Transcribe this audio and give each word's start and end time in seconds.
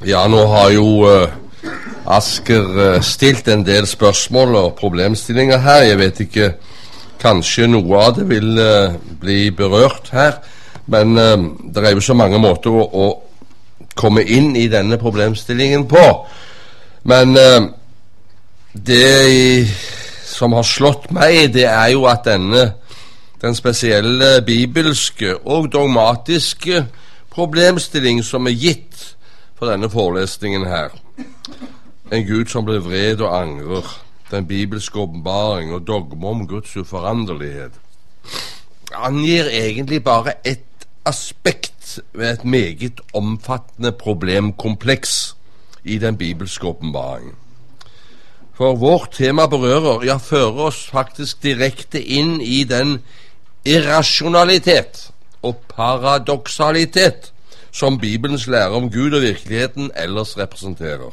Ja, 0.00 0.22
nå 0.32 0.46
har 0.48 0.70
jo 0.72 0.84
uh, 1.04 1.28
Asker 2.08 2.64
uh, 2.64 3.02
stilt 3.04 3.50
en 3.52 3.66
del 3.66 3.84
spørsmål 3.84 4.54
og 4.56 4.78
problemstillinger 4.78 5.60
her. 5.60 5.82
Jeg 5.90 5.98
vet 6.00 6.22
ikke 6.24 6.46
Kanskje 7.20 7.66
noe 7.68 7.98
av 8.00 8.14
det 8.16 8.24
vil 8.30 8.56
uh, 8.56 8.94
bli 9.20 9.50
berørt 9.52 10.08
her. 10.16 10.38
Men 10.90 11.12
det 11.14 11.84
er 11.84 11.92
jo 11.92 12.02
så 12.02 12.16
mange 12.18 12.40
måter 12.40 12.72
å, 12.72 12.82
å, 12.82 13.04
komme 13.94 14.24
inn 14.24 14.56
i 14.56 14.64
denne 14.72 14.96
problemstillingen 14.98 15.84
på. 15.86 16.02
Men 17.06 17.36
det 18.74 19.68
som 20.26 20.56
har 20.56 20.66
slått 20.66 21.10
meg, 21.14 21.52
det 21.54 21.68
er 21.68 21.92
jo 21.92 22.08
at 22.10 22.24
denne 22.26 22.64
den 23.44 23.54
spesielle 23.54 24.40
bibelske 24.46 25.36
og 25.44 25.68
dogmatiske 25.70 26.82
problemstilling 27.30 28.24
som 28.26 28.50
er 28.50 28.58
gitt 28.58 28.90
for 29.60 29.68
denne 29.68 29.90
forelesningen 29.92 30.64
her. 30.66 30.94
En 32.12 32.24
Gud 32.26 32.48
som 32.48 32.64
blir 32.64 32.80
vred 32.80 33.20
og 33.20 33.34
angrer. 33.42 33.84
Den 34.30 34.46
bibelske 34.46 34.98
åpenbaring 34.98 35.74
og 35.74 35.86
dogme 35.86 36.28
om 36.28 36.46
Guds 36.48 36.76
uforanderlighet. 36.76 37.72
Angir 38.94 39.50
egentlig 39.52 40.04
bare 40.04 40.32
ett 40.44 40.86
aspekt 41.04 41.98
ved 42.12 42.32
et 42.32 42.44
meget 42.44 43.00
omfattende 43.14 43.92
problemkompleks 43.92 45.36
i 45.84 45.98
den 45.98 46.16
bibelske 46.16 46.66
åpenbaringen. 46.66 47.34
For 48.54 48.76
vårt 48.76 49.10
tema 49.12 49.46
berører, 49.46 50.04
ja, 50.04 50.16
fører 50.16 50.58
oss 50.68 50.86
faktisk 50.92 51.42
direkte 51.42 52.00
inn 52.02 52.40
i 52.40 52.64
den 52.64 52.98
irrasjonalitet 53.64 55.10
og 55.42 55.56
paradoksalitet 55.68 57.32
som 57.72 57.98
Bibelens 57.98 58.46
lære 58.46 58.70
om 58.70 58.90
Gud 58.90 59.12
og 59.12 59.22
virkeligheten 59.22 59.90
ellers 59.96 60.38
representerer. 60.38 61.10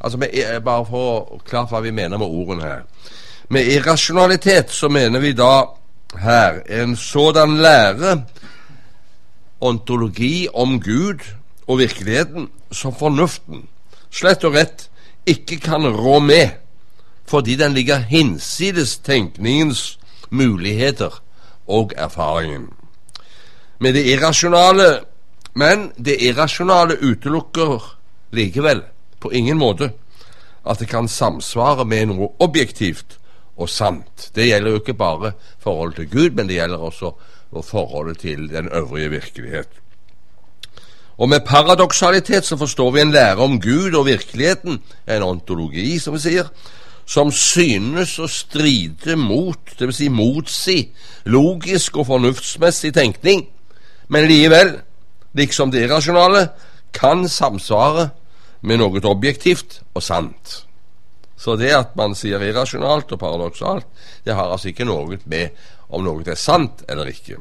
Altså, 0.00 0.18
Bare 0.64 0.86
for 0.86 1.34
å 1.34 1.40
klare 1.44 1.70
hva 1.70 1.80
vi 1.80 1.90
mener 1.90 2.18
med 2.18 2.26
ordene 2.26 2.62
her. 2.62 2.82
Med 3.48 3.66
irrasjonalitet 3.66 4.70
så 4.70 4.88
mener 4.88 5.20
vi 5.20 5.32
da 5.32 5.64
her 6.20 6.60
en 6.82 6.96
sådan 6.96 7.56
lære, 7.56 8.24
ontologi 9.60 10.48
om 10.54 10.80
Gud 10.80 11.24
og 11.66 11.78
virkeligheten, 11.78 12.48
som 12.72 12.94
fornuften 12.94 13.64
slett 14.14 14.44
og 14.44 14.54
rett 14.54 14.88
ikke 15.26 15.58
kan 15.60 15.86
rå 15.88 16.18
med, 16.20 16.48
fordi 17.26 17.56
den 17.56 17.74
ligger 17.74 17.98
hinsides 17.98 18.98
tenkningens 18.98 19.98
muligheter 20.30 21.22
og 21.66 21.92
erfaringen. 21.96 22.68
Med 23.78 23.94
det 23.94 24.06
irrasjonale 24.06 25.00
men 25.54 25.90
det 25.96 26.18
irrasjonale 26.26 26.96
utelukker 27.00 27.82
likevel 28.34 28.82
på 29.22 29.30
ingen 29.32 29.58
måte 29.58 29.92
at 30.64 30.80
det 30.80 30.88
kan 30.90 31.08
samsvare 31.08 31.84
med 31.86 32.08
noe 32.10 32.32
objektivt 32.42 33.18
og 33.54 33.70
sant. 33.70 34.30
Det 34.34 34.48
gjelder 34.48 34.74
jo 34.74 34.82
ikke 34.82 34.96
bare 34.98 35.32
forholdet 35.62 36.02
til 36.02 36.10
Gud, 36.10 36.30
men 36.34 36.48
det 36.48 36.58
gjelder 36.58 36.82
også 36.82 37.12
forholdet 37.62 38.18
til 38.24 38.48
den 38.50 38.68
øvrige 38.72 39.10
virkelighet. 39.10 39.68
Og 41.18 41.28
med 41.28 41.40
paradoksalitet 41.46 42.44
så 42.44 42.56
forstår 42.56 42.90
vi 42.90 43.00
en 43.00 43.12
lære 43.12 43.36
om 43.36 43.60
Gud 43.60 43.94
og 43.94 44.06
virkeligheten, 44.06 44.80
en 45.08 45.22
ontologi, 45.22 45.98
som 45.98 46.14
vi 46.14 46.24
sier, 46.24 46.48
som 47.06 47.30
synes 47.30 48.16
å 48.18 48.26
stride 48.26 49.14
mot, 49.16 49.60
dvs. 49.78 50.00
Si 50.00 50.08
motsi, 50.08 50.78
logisk 51.24 52.00
og 52.00 52.08
fornuftsmessig 52.08 52.94
tenkning, 52.96 53.46
men 54.08 54.26
likevel 54.26 54.74
liksom 55.34 55.70
det 55.70 55.84
irrasjonale, 55.84 56.48
kan 56.94 57.28
samsvare 57.28 58.10
med 58.64 58.80
noe 58.80 59.02
objektivt 59.10 59.80
og 59.94 60.02
sant. 60.02 60.60
Så 61.36 61.56
det 61.60 61.74
at 61.76 61.96
man 61.98 62.14
sier 62.16 62.42
irrasjonalt 62.42 63.10
og 63.12 63.20
paradoksalt, 63.20 63.86
det 64.24 64.36
har 64.36 64.52
altså 64.52 64.70
ikke 64.70 64.86
noe 64.88 65.18
med 65.28 65.50
om 65.90 66.04
noe 66.06 66.24
er 66.24 66.38
sant 66.40 66.84
eller 66.88 67.10
ikke. 67.10 67.40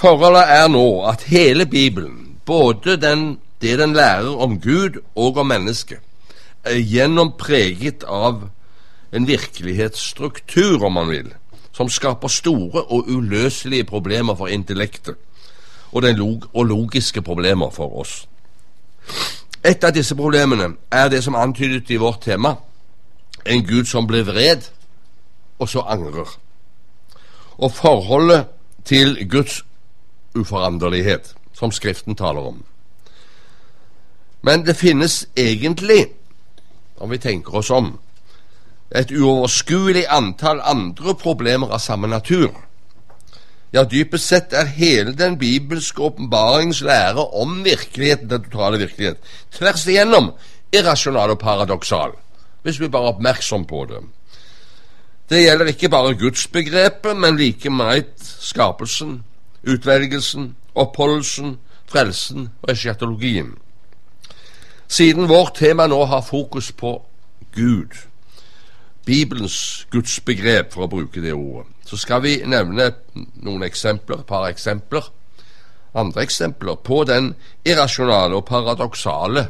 Forholdet 0.00 0.46
er 0.48 0.68
nå 0.72 0.86
at 1.10 1.26
hele 1.28 1.66
Bibelen, 1.68 2.38
både 2.46 2.96
den, 2.96 3.40
det 3.60 3.76
den 3.78 3.92
lærer 3.92 4.30
om 4.32 4.56
Gud 4.62 5.02
og 5.14 5.42
om 5.42 5.50
mennesket, 5.50 6.00
er 6.64 6.80
gjennompreget 6.80 8.04
av 8.04 8.46
en 9.12 9.26
virkelighetsstruktur, 9.26 10.84
om 10.86 10.94
man 10.94 11.10
vil, 11.10 11.28
som 11.76 11.90
skaper 11.90 12.30
store 12.30 12.84
og 12.92 13.08
uløselige 13.10 13.88
problemer 13.88 14.36
for 14.38 14.52
intellektet 14.52 15.18
og, 15.92 16.02
log 16.02 16.50
og 16.54 16.64
logiske 16.66 17.22
problemer 17.22 17.70
for 17.70 18.00
oss. 18.00 18.28
Et 19.64 19.84
av 19.84 19.92
disse 19.92 20.14
problemene 20.16 20.74
er 20.90 21.08
det 21.08 21.24
som 21.24 21.34
antydet 21.34 21.90
i 21.90 21.96
vårt 22.00 22.22
tema 22.24 22.56
en 23.46 23.66
Gud 23.66 23.84
som 23.84 24.06
ble 24.06 24.22
vred, 24.26 24.68
og 25.58 25.68
så 25.68 25.80
angrer. 25.88 26.28
Og 27.58 27.72
forholdet 27.72 28.46
til 28.84 29.28
Guds 29.28 29.64
uforanderlighet, 30.34 31.34
som 31.52 31.72
Skriften 31.72 32.14
taler 32.14 32.40
om. 32.40 32.64
Men 34.42 34.66
det 34.66 34.76
finnes 34.76 35.26
egentlig, 35.36 36.06
om 36.96 37.10
vi 37.10 37.18
tenker 37.18 37.54
oss 37.54 37.70
om, 37.70 37.98
et 38.96 39.10
uoverskuelig 39.10 40.04
antall 40.08 40.60
andre 40.64 41.14
problemer 41.14 41.70
av 41.70 41.78
samme 41.78 42.08
natur 42.08 42.50
ja, 43.72 43.84
dypest 43.84 44.26
sett 44.26 44.54
er 44.56 44.70
hele 44.74 45.12
den 45.16 45.38
bibelske 45.38 46.02
åpenbaringens 46.02 46.82
lære 46.82 47.24
om 47.42 47.60
virkeligheten, 47.64 48.30
den 48.30 48.42
totale 48.42 48.78
virkelighet, 48.78 49.18
tvers 49.54 49.86
igjennom 49.86 50.32
irrasjonal 50.72 51.34
og 51.34 51.38
paradoksal, 51.38 52.16
hvis 52.62 52.80
vi 52.80 52.88
bare 52.88 53.10
er 53.10 53.14
oppmerksom 53.14 53.66
på 53.70 53.84
det. 53.90 54.02
Det 55.30 55.44
gjelder 55.44 55.70
ikke 55.70 55.88
bare 55.88 56.18
gudsbegrepet, 56.18 57.16
men 57.16 57.36
like 57.38 57.70
meget 57.70 58.14
skapelsen, 58.18 59.22
utvelgelsen, 59.62 60.56
oppholdelsen, 60.74 61.58
frelsen 61.86 62.48
og 62.62 62.72
eschatologien. 62.72 63.54
Siden 64.88 65.28
vårt 65.28 65.54
tema 65.54 65.86
nå 65.86 66.04
har 66.04 66.26
fokus 66.26 66.72
på 66.72 66.96
Gud, 67.54 67.94
Bibelens 69.10 69.86
gudsbegrep, 69.90 70.70
for 70.74 70.86
å 70.86 70.90
bruke 70.90 71.22
det 71.22 71.34
ordet, 71.34 71.66
så 71.86 71.98
skal 71.98 72.22
vi 72.22 72.36
nevne 72.46 72.92
noen 73.42 73.64
eksempler, 73.66 74.20
et 74.22 74.28
par 74.28 74.46
eksempler, 74.46 75.08
andre 75.98 76.22
eksempler 76.22 76.78
på 76.86 77.02
den 77.08 77.32
irrasjonale 77.66 78.38
og 78.38 78.46
paradoksale 78.46 79.48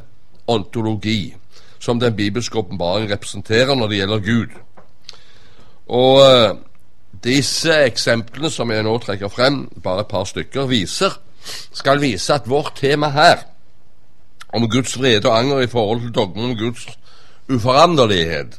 ontologi 0.48 1.34
som 1.81 2.00
den 2.00 2.16
bibelske 2.16 2.59
åpenbaring 2.59 3.10
representerer 3.10 3.76
når 3.76 3.88
det 3.88 4.00
gjelder 4.00 4.25
Gud. 4.25 4.56
Og 5.91 6.21
uh, 6.25 6.56
disse 7.25 7.75
eksemplene 7.84 8.50
som 8.53 8.72
jeg 8.72 8.84
nå 8.87 8.97
trekker 9.03 9.32
frem, 9.32 9.62
bare 9.82 10.04
et 10.04 10.12
par 10.12 10.25
stykker, 10.28 10.69
viser, 10.71 11.16
skal 11.72 12.00
vise 12.00 12.34
at 12.34 12.48
vårt 12.48 12.77
tema 12.81 13.12
her, 13.12 13.44
om 14.53 14.66
Guds 14.71 14.97
vrede 14.98 15.28
og 15.28 15.38
anger 15.38 15.60
i 15.65 15.71
forhold 15.71 16.00
til 16.00 16.15
dogmen 16.15 16.50
om 16.50 16.56
Guds 16.59 16.88
uforanderlighet, 17.50 18.59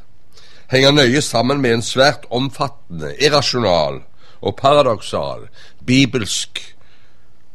henger 0.71 0.91
nøye 0.95 1.21
sammen 1.21 1.61
med 1.61 1.73
en 1.73 1.83
svært 1.83 2.25
omfattende, 2.31 3.11
irrasjonal 3.19 4.01
og 4.41 4.55
paradoksal 4.55 5.49
bibelsk 5.85 6.61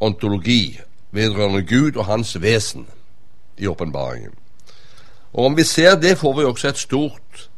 ontologi 0.00 0.78
vedrørende 1.16 1.62
Gud 1.64 1.96
og 1.96 2.04
hans 2.10 2.36
vesen 2.42 2.86
i 3.58 3.66
åpenbaringen. 3.66 4.34
Og 5.32 5.44
Om 5.44 5.56
vi 5.56 5.64
ser 5.64 5.96
det, 5.96 6.18
får 6.18 6.36
vi 6.36 6.44
også 6.44 6.68
et 6.68 6.78
stort 6.78 7.48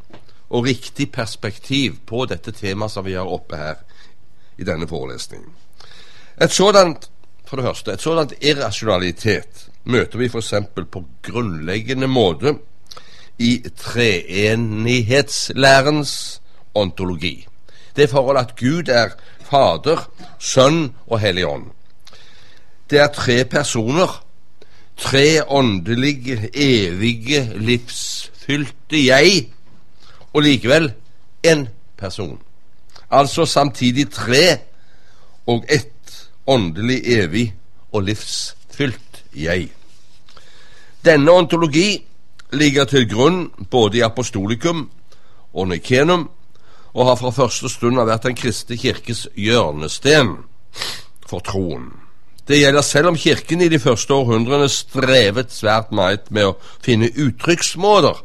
og 0.51 0.65
riktig 0.65 1.13
perspektiv 1.13 1.99
på 2.07 2.25
dette 2.27 2.53
temaet 2.53 2.93
som 2.93 3.05
vi 3.05 3.15
har 3.19 3.27
oppe 3.27 3.57
her 3.57 3.83
i 4.59 4.65
denne 4.65 4.89
forelesningen. 4.89 5.51
Et 6.43 6.53
sådant, 6.53 7.11
for 7.47 7.57
det 7.57 7.65
første, 7.65 7.93
et 7.93 8.01
sådant 8.01 8.33
irrasjonalitet 8.41 9.69
møter 9.85 10.19
vi 10.19 10.29
f.eks. 10.29 10.55
på 10.91 11.05
grunnleggende 11.23 12.07
måte 12.07 12.55
i 13.39 13.65
treenighetslærens 13.77 16.41
ontologi. 16.75 17.47
Det 17.97 18.11
forholdet 18.11 18.41
at 18.41 18.57
Gud 18.57 18.89
er 18.89 19.09
Fader, 19.51 20.11
Sønn 20.39 20.95
og 21.07 21.21
Hellig 21.21 21.47
Ånd. 21.47 21.65
Det 22.91 22.99
er 22.99 23.07
tre 23.07 23.45
personer. 23.45 24.25
Tre 24.99 25.47
åndelige, 25.47 26.51
evige, 26.55 27.53
livsfylte 27.55 29.07
jeg, 29.07 29.49
og 30.33 30.43
likevel 30.43 30.93
én 31.47 31.67
person. 31.97 32.41
Altså 33.11 33.47
samtidig 33.47 34.11
tre 34.11 34.59
og 35.47 35.65
ett 35.69 36.29
åndelig, 36.47 37.07
evig 37.07 37.55
og 37.93 38.03
livsfylt 38.03 39.25
jeg. 39.37 39.69
Denne 41.05 41.31
ontologi 41.31 42.08
ligger 42.53 42.85
til 42.89 43.09
grunn 43.11 43.49
både 43.71 43.99
i 43.99 44.05
apostolikum 44.07 44.89
og 45.55 45.69
nikenum, 45.69 46.29
og 46.95 47.07
har 47.07 47.19
fra 47.21 47.31
første 47.31 47.69
stund 47.69 48.01
vært 48.01 48.25
Den 48.25 48.37
kristne 48.37 48.77
kirkes 48.77 49.29
hjørnesten 49.37 50.37
for 51.29 51.45
troen. 51.45 51.93
Det 52.49 52.59
gjelder 52.59 52.83
selv 52.83 53.09
om 53.09 53.17
Kirken 53.17 53.61
i 53.61 53.69
de 53.69 53.79
første 53.79 54.15
århundrene 54.15 54.69
strevet 54.73 55.53
svært 55.53 55.93
meget 55.93 56.31
med 56.31 56.49
å 56.49 56.57
finne 56.81 57.11
uttrykksmåter 57.13 58.23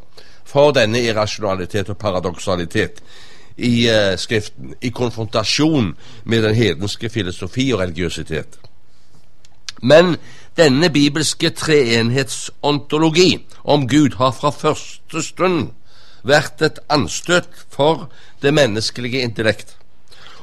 for 0.48 0.72
denne 0.72 1.02
irrasjonalitet 1.04 1.90
og 1.92 1.98
paradoksalitet 2.00 3.02
i 3.56 3.84
uh, 3.90 4.14
Skriften, 4.18 4.72
i 4.80 4.90
konfrontasjon 4.90 5.92
med 6.24 6.42
den 6.42 6.54
hedenske 6.54 7.10
filosofi 7.12 7.68
og 7.74 7.82
religiøsitet. 7.84 8.58
Men 9.82 10.16
denne 10.56 10.90
bibelske 10.90 11.50
treenhetsontologi 11.50 13.44
om 13.64 13.88
Gud 13.88 14.18
har 14.20 14.32
fra 14.36 14.52
første 14.54 15.22
stund 15.22 15.72
vært 16.24 16.62
et 16.62 16.78
anstøt 16.88 17.48
for 17.70 18.08
det 18.42 18.54
menneskelige 18.54 19.22
intellekt. 19.22 19.76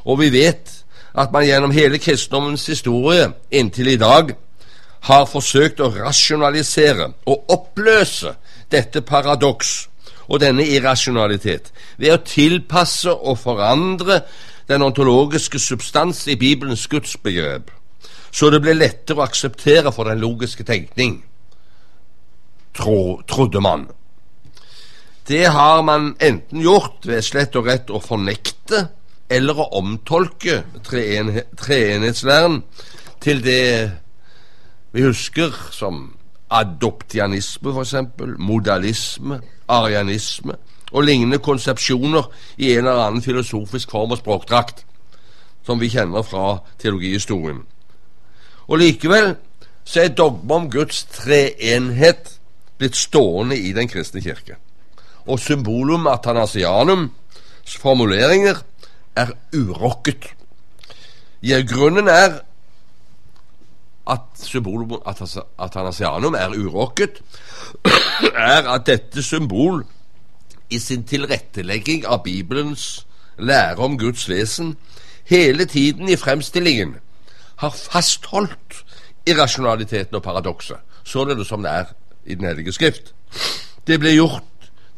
Og 0.06 0.20
vi 0.22 0.32
vet 0.34 0.84
at 1.18 1.32
man 1.32 1.46
gjennom 1.46 1.74
hele 1.76 2.00
kristendommens 2.00 2.66
historie 2.68 3.32
inntil 3.52 3.94
i 3.94 4.00
dag 4.00 4.36
har 5.10 5.26
forsøkt 5.26 5.82
å 5.82 5.90
rasjonalisere 5.96 7.12
og 7.26 7.52
oppløse 7.52 8.36
dette 8.72 9.02
paradoks 9.02 9.74
og 10.28 10.40
denne 10.44 10.64
irrasjonalitet 10.64 11.72
ved 11.98 12.14
å 12.14 12.24
tilpasse 12.24 13.12
og 13.12 13.40
forandre 13.42 14.22
den 14.70 14.86
ontologiske 14.86 15.60
substans 15.60 16.28
i 16.32 16.38
Bibelens 16.40 16.86
gudsbegrep, 16.88 17.72
så 18.32 18.50
det 18.50 18.62
ble 18.64 18.76
lettere 18.78 19.20
å 19.20 19.26
akseptere 19.26 19.92
for 19.92 20.08
den 20.08 20.22
logiske 20.24 20.64
tenkning, 20.68 21.20
tro, 22.78 23.22
trodde 23.28 23.62
man. 23.64 23.90
Det 25.28 25.46
har 25.54 25.84
man 25.86 26.16
enten 26.20 26.64
gjort 26.64 27.06
ved 27.08 27.24
slett 27.24 27.56
og 27.60 27.68
rett 27.70 27.92
å 27.92 28.02
fornekte 28.04 28.88
eller 29.32 29.60
å 29.60 29.70
omtolke 29.80 30.62
treenhetslæren 30.84 32.62
til 33.22 33.44
det 33.46 33.66
vi 34.92 35.06
husker 35.06 35.56
som 35.72 36.10
adoptianisme, 36.52 37.72
f.eks., 37.72 37.96
modalisme, 38.44 39.40
arianisme 39.72 40.58
og 40.92 41.06
lignende 41.08 41.40
konsepsjoner 41.40 42.28
i 42.58 42.74
en 42.74 42.88
eller 42.88 43.06
annen 43.06 43.24
filosofisk 43.24 43.92
form 43.92 44.12
og 44.12 44.20
språkdrakt, 44.20 44.84
som 45.64 45.80
vi 45.80 45.88
kjenner 45.94 46.26
fra 46.28 46.58
teologihistorien. 46.82 47.62
Og 48.68 48.78
likevel 48.82 49.36
så 49.84 50.02
er 50.02 50.14
dogmet 50.16 50.56
om 50.56 50.70
Guds 50.72 51.04
treenhet 51.12 52.38
blitt 52.78 52.98
stående 52.98 53.58
i 53.58 53.74
Den 53.74 53.90
kristne 53.90 54.22
kirke. 54.22 54.58
Og 55.28 55.40
symbolum 55.40 56.08
athanasianums 56.08 57.78
formuleringer 57.78 58.64
er 59.16 59.34
urokket. 59.54 60.32
Ja, 61.44 61.62
grunnen 61.62 62.08
er 62.08 62.42
at 64.10 64.26
symbolum 64.36 64.98
athanasianum 65.58 66.34
er 66.34 66.58
urokket, 66.58 67.22
er 68.54 68.70
at 68.70 68.88
dette 68.88 69.24
symbol 69.24 69.84
i 70.70 70.80
sin 70.80 71.04
tilrettelegging 71.04 72.06
av 72.08 72.24
Bibelens 72.24 73.06
lære 73.38 73.78
om 73.78 73.98
Guds 74.00 74.30
vesen 74.30 74.76
hele 75.30 75.66
tiden 75.66 76.10
i 76.10 76.16
fremstillingen 76.16 76.96
har 77.62 77.74
fastholdt 77.76 78.84
irrasjonaliteten 79.30 80.18
og 80.18 80.24
paradokset, 80.24 80.78
således 81.04 81.48
som 81.48 81.64
det 81.64 81.72
er 81.72 81.92
i 82.26 82.36
Den 82.36 82.46
hellige 82.46 82.74
skrift. 82.74 83.14
Det 83.88 84.00
ble 84.00 84.16
gjort 84.16 84.44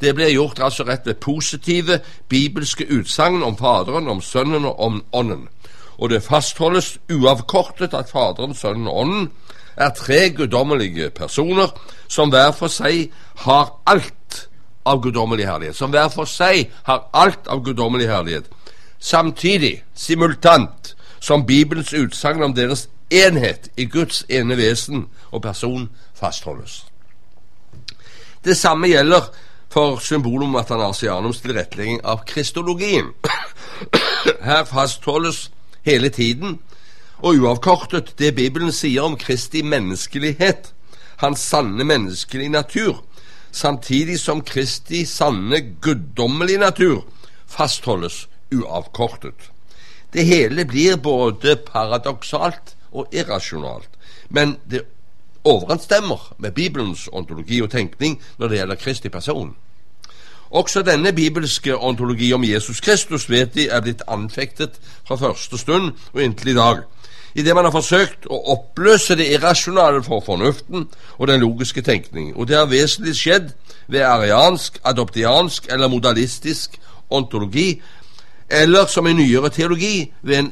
det 0.01 0.12
ble 0.15 0.27
gjort 0.33 0.60
altså 0.60 0.83
rett 0.83 1.06
ved 1.07 1.21
positive 1.24 2.00
bibelske 2.30 2.83
utsagn 2.92 3.44
om 3.44 3.56
Faderen, 3.56 4.07
om 4.12 4.21
Sønnen 4.21 4.65
og 4.65 4.80
om 4.80 5.04
Ånden. 5.13 5.48
Og 5.98 6.10
det 6.10 6.24
fastholdes 6.24 6.98
uavkortet 7.12 7.94
at 7.94 8.10
Faderen, 8.12 8.56
Sønnen 8.56 8.88
og 8.88 8.98
Ånden 8.98 9.30
er 9.77 9.94
tre 9.95 10.30
guddommelige 10.36 11.09
personer 11.09 11.71
som 12.07 12.33
hver 12.33 12.51
for 12.51 12.68
seg 12.68 13.13
har 13.45 13.71
alt 13.88 14.50
av 14.86 15.00
guddommelig 15.01 15.48
herlighet. 15.48 15.75
Som 15.75 15.94
hver 15.95 16.09
for 16.12 16.27
seg 16.27 16.71
har 16.83 17.07
alt 17.13 17.48
av 17.48 17.63
guddommelig 17.63 18.09
herlighet. 18.09 18.50
Samtidig, 19.00 19.83
simultant, 19.95 20.95
som 21.24 21.46
Bibelens 21.46 21.94
utsagn 21.94 22.44
om 22.44 22.54
deres 22.56 22.90
enhet 23.12 23.70
i 23.78 23.86
Guds 23.86 24.25
ene 24.30 24.58
vesen 24.60 25.06
og 25.31 25.42
person 25.46 25.88
fastholdes. 26.20 26.81
Det 28.44 28.58
samme 28.60 28.90
gjelder 28.92 29.30
for 29.72 30.02
symbolet 30.04 30.50
om 30.50 30.58
atanasianums 30.60 31.40
tilrettelegging 31.42 32.02
av 32.04 32.25
kristologien. 32.28 33.14
Her 34.50 34.68
fastholdes 34.68 35.48
hele 35.88 36.10
tiden 36.10 36.60
og 37.24 37.40
uavkortet 37.40 38.14
det 38.19 38.36
Bibelen 38.36 38.76
sier 38.76 39.08
om 39.08 39.16
Kristi 39.18 39.64
menneskelighet, 39.64 40.74
hans 41.24 41.40
sanne 41.40 41.88
menneskelige 41.88 42.52
natur, 42.52 43.00
samtidig 43.52 44.19
som 44.19 44.44
Kristi 44.44 45.06
sanne 45.08 45.62
guddommelige 45.81 46.60
natur 46.60 47.06
fastholdes 47.48 48.26
uavkortet. 48.52 49.53
Det 50.13 50.25
hele 50.25 50.65
blir 50.65 50.95
både 50.95 51.56
paradoksalt 51.56 52.75
og 52.92 53.07
irrasjonalt, 53.12 53.89
men 54.30 54.57
det 54.69 54.83
overensstemmer 55.44 56.33
med 56.38 56.51
Bibelens 56.51 57.10
ontologi 57.12 57.62
og 57.62 57.71
tenkning 57.71 58.19
når 58.38 58.48
det 58.48 58.57
gjelder 58.57 58.75
Kristi 58.75 59.10
person. 59.10 59.56
Også 60.54 60.83
denne 60.86 61.13
bibelske 61.13 61.77
ontologi 61.77 62.33
om 62.33 62.44
Jesus 62.44 62.81
Kristus 62.81 63.30
vet 63.30 63.56
de 63.56 63.68
er 63.69 63.81
blitt 63.81 64.04
anfektet 64.07 64.77
fra 65.07 65.18
første 65.18 65.57
stund 65.57 65.92
og 66.13 66.21
inntil 66.21 66.54
i 66.54 66.59
dag 66.59 66.83
idet 67.36 67.56
man 67.56 67.66
har 67.66 67.74
forsøkt 67.74 68.27
å 68.30 68.38
oppløse 68.54 69.18
det 69.18 69.31
irrasjonale 69.33 70.04
for 70.06 70.21
fornuften 70.25 70.88
og 71.18 71.27
den 71.27 71.42
logiske 71.42 71.81
tenkning. 71.81 72.33
Og 72.36 72.48
det 72.48 72.57
har 72.59 72.69
vesentlig 72.69 73.16
skjedd 73.18 73.51
ved 73.88 74.06
ariansk, 74.06 74.80
adoptiansk 74.86 75.68
eller 75.74 75.92
modalistisk 75.92 76.77
ontologi, 77.09 77.81
eller 78.54 78.86
som 78.86 79.08
i 79.08 79.14
nyere 79.14 79.50
teologi 79.50 80.14
ved 80.22 80.38
en 80.40 80.52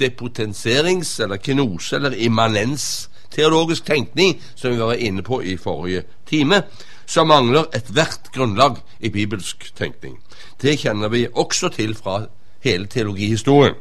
depotenserings- 0.00 1.22
eller 1.22 1.36
kinose- 1.36 1.96
eller 1.96 2.14
immanens-teologisk 2.16 3.84
tenkning, 3.84 4.42
som 4.54 4.70
vi 4.70 4.76
var 4.76 4.92
inne 4.92 5.22
på 5.22 5.42
i 5.42 5.56
forrige 5.56 6.02
time, 6.26 6.62
som 7.06 7.28
mangler 7.28 7.64
ethvert 7.74 8.32
grunnlag 8.34 8.76
i 9.00 9.08
bibelsk 9.08 9.72
tenkning. 9.78 10.18
Det 10.62 10.78
kjenner 10.78 11.08
vi 11.08 11.26
også 11.34 11.68
til 11.68 11.94
fra 11.94 12.22
hele 12.60 12.86
teologihistorien. 12.86 13.74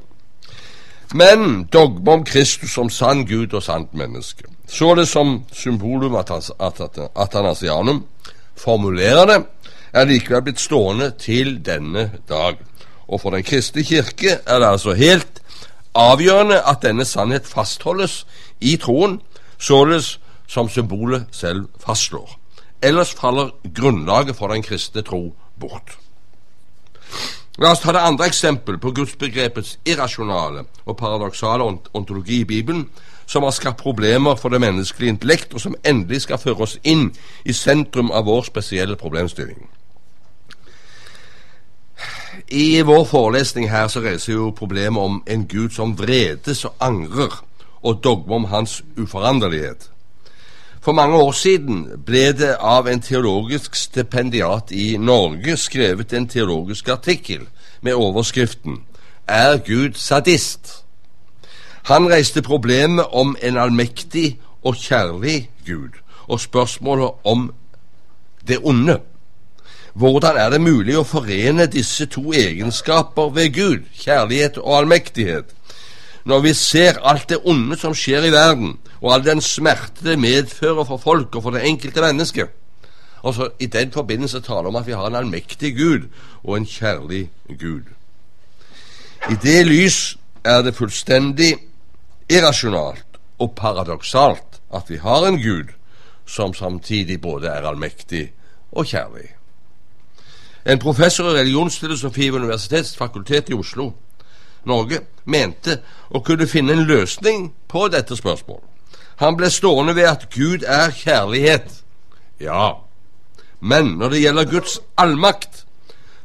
Men 1.14 1.68
dogme 1.74 2.12
om 2.12 2.24
Kristus 2.24 2.72
som 2.72 2.90
sann 2.90 3.26
Gud 3.26 3.54
og 3.54 3.64
sant 3.64 3.94
menneske, 3.94 4.44
så 4.68 4.96
det 4.96 5.08
som 5.08 5.44
symbolum 5.52 6.16
atanasianum, 7.16 8.06
formulerer 8.56 9.26
det, 9.26 9.40
er 9.94 10.06
likevel 10.06 10.42
blitt 10.46 10.60
stående 10.62 11.12
til 11.18 11.66
denne 11.66 12.12
dag. 12.30 12.60
Og 13.10 13.22
for 13.22 13.34
Den 13.34 13.44
kristne 13.44 13.84
kirke 13.84 14.40
er 14.46 14.60
det 14.60 14.68
altså 14.68 14.94
helt 14.94 15.42
avgjørende 15.96 16.62
at 16.62 16.84
denne 16.86 17.06
sannhet 17.06 17.48
fastholdes 17.48 18.26
i 18.62 18.76
troen, 18.78 19.22
således 19.58 20.20
som 20.48 20.70
symbolet 20.70 21.26
selv 21.32 21.66
fastslår. 21.86 22.40
Ellers 22.82 23.14
faller 23.14 23.50
grunnlaget 23.76 24.36
for 24.36 24.48
den 24.48 24.64
kristne 24.64 25.02
tro 25.02 25.36
bort. 25.60 25.98
La 27.60 27.74
oss 27.74 27.82
ta 27.84 27.92
det 27.92 28.00
andre 28.00 28.30
eksempel 28.30 28.78
på 28.80 28.92
gudsbegrepets 28.96 29.80
irrasjonale 29.86 30.64
og 30.86 30.98
paradoksale 30.98 31.66
ontologi 31.94 32.40
i 32.42 32.46
Bibelen, 32.46 32.86
som 33.26 33.44
har 33.44 33.52
skapt 33.52 33.82
problemer 33.82 34.36
for 34.36 34.50
det 34.50 34.62
menneskelige 34.62 35.10
intellekt, 35.10 35.54
og 35.54 35.62
som 35.62 35.76
endelig 35.86 36.22
skal 36.22 36.40
føre 36.40 36.64
oss 36.64 36.78
inn 36.84 37.10
i 37.46 37.54
sentrum 37.54 38.12
av 38.12 38.26
vår 38.26 38.48
spesielle 38.48 38.96
problemstilling. 38.96 39.68
I 42.48 42.82
vår 42.82 43.06
forelesning 43.06 43.70
her 43.72 43.88
så 43.88 44.00
reiser 44.00 44.34
jo 44.34 44.52
problemet 44.56 45.04
om 45.04 45.24
en 45.28 45.46
Gud 45.48 45.70
som 45.76 45.98
vredes 45.98 46.66
og 46.66 46.76
angrer, 46.80 47.44
og 47.82 48.04
dogme 48.04 48.36
om 48.36 48.46
hans 48.46 48.84
uforanderlighet. 48.98 49.90
For 50.82 50.92
mange 50.92 51.18
år 51.18 51.32
siden 51.32 51.88
ble 52.06 52.32
det 52.32 52.54
av 52.60 52.88
en 52.88 53.02
teologisk 53.02 53.76
stipendiat 53.76 54.72
i 54.72 54.98
Norge 54.98 55.58
skrevet 55.58 56.14
en 56.14 56.28
teologisk 56.28 56.90
artikkel 56.90 57.48
med 57.82 57.94
overskriften 57.94 58.84
'Er 59.28 59.58
Gud 59.58 59.94
sadist?' 59.94 60.84
Han 61.84 62.10
reiste 62.10 62.42
problemet 62.42 63.06
om 63.12 63.36
en 63.42 63.58
allmektig 63.58 64.40
og 64.64 64.76
kjærlig 64.76 65.50
Gud, 65.66 65.90
og 66.28 66.40
spørsmålet 66.40 67.10
om 67.24 67.54
det 68.48 68.58
onde. 68.64 69.00
Hvordan 69.94 70.38
er 70.38 70.50
det 70.54 70.62
mulig 70.62 70.98
å 70.98 71.08
forene 71.08 71.66
disse 71.66 72.06
to 72.06 72.32
egenskaper 72.34 73.32
ved 73.34 73.54
Gud, 73.54 73.88
kjærlighet 73.94 74.58
og 74.62 74.78
allmektighet? 74.78 75.56
når 76.30 76.40
vi 76.40 76.54
ser 76.54 77.00
alt 77.08 77.30
det 77.30 77.40
onde 77.48 77.78
som 77.80 77.96
skjer 77.96 78.28
i 78.28 78.34
verden, 78.34 78.76
og 79.02 79.14
all 79.14 79.24
den 79.26 79.42
smerte 79.42 80.06
det 80.06 80.20
medfører 80.20 80.86
for 80.86 81.02
folk 81.02 81.36
og 81.36 81.44
for 81.44 81.56
det 81.56 81.66
enkelte 81.68 82.04
mennesket. 82.04 82.52
Og 83.22 83.34
så 83.36 83.50
I 83.60 83.66
den 83.66 83.92
forbindelse 83.92 84.42
taler 84.42 84.62
vi 84.62 84.68
om 84.68 84.76
at 84.76 84.88
vi 84.88 84.96
har 84.96 85.08
en 85.08 85.16
allmektig 85.16 85.74
Gud 85.78 86.08
og 86.44 86.58
en 86.58 86.66
kjærlig 86.66 87.30
Gud. 87.60 87.90
I 89.30 89.36
det 89.44 89.66
lys 89.68 90.18
er 90.46 90.62
det 90.64 90.76
fullstendig 90.76 91.56
irrasjonalt 92.30 93.20
og 93.40 93.56
paradoksalt 93.56 94.62
at 94.74 94.88
vi 94.88 95.02
har 95.02 95.28
en 95.28 95.42
Gud 95.42 95.74
som 96.26 96.54
samtidig 96.54 97.22
både 97.22 97.48
er 97.48 97.68
allmektig 97.68 98.30
og 98.72 98.86
kjærlig. 98.86 99.39
En 100.70 100.80
professor 100.80 101.32
i 101.32 101.40
religionsfilosofi 101.40 102.30
ved 102.30 102.40
Universitetsfakultetet 102.40 103.50
i 103.50 103.54
Oslo, 103.54 103.94
Norge, 104.70 105.00
mente 105.26 105.80
å 106.14 106.22
kunne 106.22 106.46
finne 106.48 106.76
en 106.76 106.84
løsning 106.86 107.48
på 107.68 107.88
dette 107.90 108.14
spørsmålet. 108.18 108.66
Han 109.18 109.38
ble 109.40 109.50
stående 109.50 109.96
ved 109.98 110.06
at 110.06 110.28
Gud 110.30 110.62
er 110.68 110.92
kjærlighet. 110.94 111.72
Ja, 112.40 112.84
men 113.60 113.96
når 113.98 114.14
det 114.14 114.22
gjelder 114.22 114.52
Guds 114.52 114.80
allmakt, 114.98 115.66